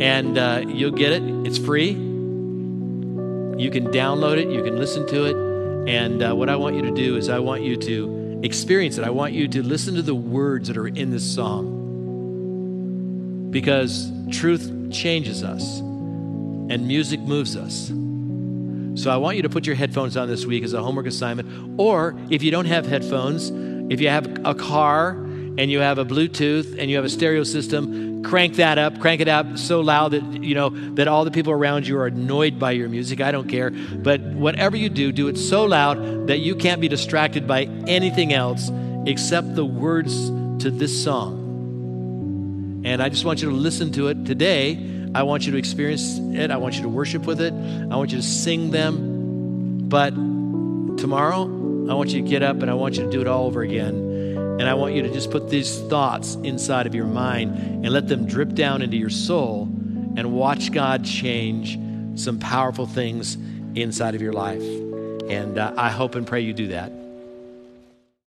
and 0.00 0.38
uh, 0.38 0.62
you'll 0.66 0.90
get 0.90 1.12
it. 1.12 1.22
It's 1.46 1.58
free. 1.58 1.90
You 1.90 3.70
can 3.70 3.88
download 3.88 4.38
it, 4.38 4.48
you 4.48 4.62
can 4.62 4.76
listen 4.76 5.06
to 5.08 5.24
it. 5.26 5.36
And 5.88 6.22
uh, 6.22 6.34
what 6.34 6.48
I 6.48 6.56
want 6.56 6.76
you 6.76 6.82
to 6.82 6.90
do 6.90 7.16
is 7.16 7.28
I 7.28 7.38
want 7.38 7.62
you 7.62 7.76
to 7.76 8.40
experience 8.42 8.98
it. 8.98 9.04
I 9.04 9.10
want 9.10 9.34
you 9.34 9.46
to 9.48 9.62
listen 9.62 9.94
to 9.96 10.02
the 10.02 10.14
words 10.14 10.68
that 10.68 10.76
are 10.76 10.88
in 10.88 11.10
this 11.10 11.34
song 11.34 11.80
because 13.50 14.10
truth 14.30 14.90
changes 14.90 15.44
us 15.44 15.80
and 15.80 16.86
music 16.88 17.20
moves 17.20 17.56
us. 17.56 17.92
So 19.00 19.10
I 19.10 19.16
want 19.16 19.36
you 19.36 19.42
to 19.42 19.48
put 19.48 19.66
your 19.66 19.76
headphones 19.76 20.16
on 20.16 20.28
this 20.28 20.44
week 20.44 20.64
as 20.64 20.72
a 20.72 20.82
homework 20.82 21.06
assignment. 21.06 21.78
Or 21.78 22.16
if 22.30 22.42
you 22.42 22.50
don't 22.50 22.66
have 22.66 22.86
headphones, 22.86 23.50
if 23.92 24.00
you 24.00 24.08
have 24.08 24.44
a 24.44 24.54
car 24.54 25.10
and 25.58 25.70
you 25.70 25.80
have 25.80 25.98
a 25.98 26.04
Bluetooth 26.04 26.78
and 26.78 26.90
you 26.90 26.96
have 26.96 27.04
a 27.04 27.08
stereo 27.08 27.44
system, 27.44 28.11
crank 28.22 28.56
that 28.56 28.78
up, 28.78 28.98
crank 29.00 29.20
it 29.20 29.28
up 29.28 29.58
so 29.58 29.80
loud 29.80 30.12
that 30.12 30.22
you 30.42 30.54
know 30.54 30.70
that 30.94 31.08
all 31.08 31.24
the 31.24 31.30
people 31.30 31.52
around 31.52 31.86
you 31.86 31.98
are 31.98 32.06
annoyed 32.06 32.58
by 32.58 32.72
your 32.72 32.88
music. 32.88 33.20
I 33.20 33.30
don't 33.32 33.48
care. 33.48 33.70
But 33.70 34.20
whatever 34.20 34.76
you 34.76 34.88
do, 34.88 35.12
do 35.12 35.28
it 35.28 35.36
so 35.36 35.64
loud 35.64 36.28
that 36.28 36.38
you 36.38 36.54
can't 36.54 36.80
be 36.80 36.88
distracted 36.88 37.46
by 37.46 37.64
anything 37.86 38.32
else 38.32 38.70
except 39.06 39.54
the 39.54 39.64
words 39.64 40.28
to 40.62 40.70
this 40.70 41.02
song. 41.02 42.82
And 42.84 43.02
I 43.02 43.08
just 43.08 43.24
want 43.24 43.42
you 43.42 43.50
to 43.50 43.54
listen 43.54 43.92
to 43.92 44.08
it 44.08 44.24
today. 44.24 45.10
I 45.14 45.22
want 45.24 45.46
you 45.46 45.52
to 45.52 45.58
experience 45.58 46.18
it. 46.18 46.50
I 46.50 46.56
want 46.56 46.76
you 46.76 46.82
to 46.82 46.88
worship 46.88 47.26
with 47.26 47.40
it. 47.40 47.52
I 47.52 47.96
want 47.96 48.12
you 48.12 48.18
to 48.18 48.22
sing 48.22 48.70
them. 48.70 49.88
But 49.88 50.14
tomorrow, 50.96 51.42
I 51.42 51.94
want 51.94 52.10
you 52.10 52.22
to 52.22 52.28
get 52.28 52.42
up 52.42 52.62
and 52.62 52.70
I 52.70 52.74
want 52.74 52.96
you 52.96 53.04
to 53.04 53.10
do 53.10 53.20
it 53.20 53.26
all 53.26 53.46
over 53.46 53.62
again 53.62 54.01
and 54.58 54.68
I 54.68 54.74
want 54.74 54.94
you 54.94 55.02
to 55.02 55.12
just 55.12 55.30
put 55.30 55.48
these 55.48 55.80
thoughts 55.82 56.36
inside 56.36 56.86
of 56.86 56.94
your 56.94 57.06
mind 57.06 57.84
and 57.84 57.88
let 57.90 58.08
them 58.08 58.26
drip 58.26 58.54
down 58.54 58.82
into 58.82 58.96
your 58.96 59.10
soul 59.10 59.62
and 60.16 60.32
watch 60.32 60.72
God 60.72 61.04
change 61.04 61.78
some 62.20 62.38
powerful 62.38 62.86
things 62.86 63.36
inside 63.74 64.14
of 64.14 64.22
your 64.22 64.32
life. 64.32 64.62
And 65.30 65.58
uh, 65.58 65.72
I 65.76 65.90
hope 65.90 66.14
and 66.14 66.26
pray 66.26 66.42
you 66.42 66.52
do 66.52 66.68
that. 66.68 66.92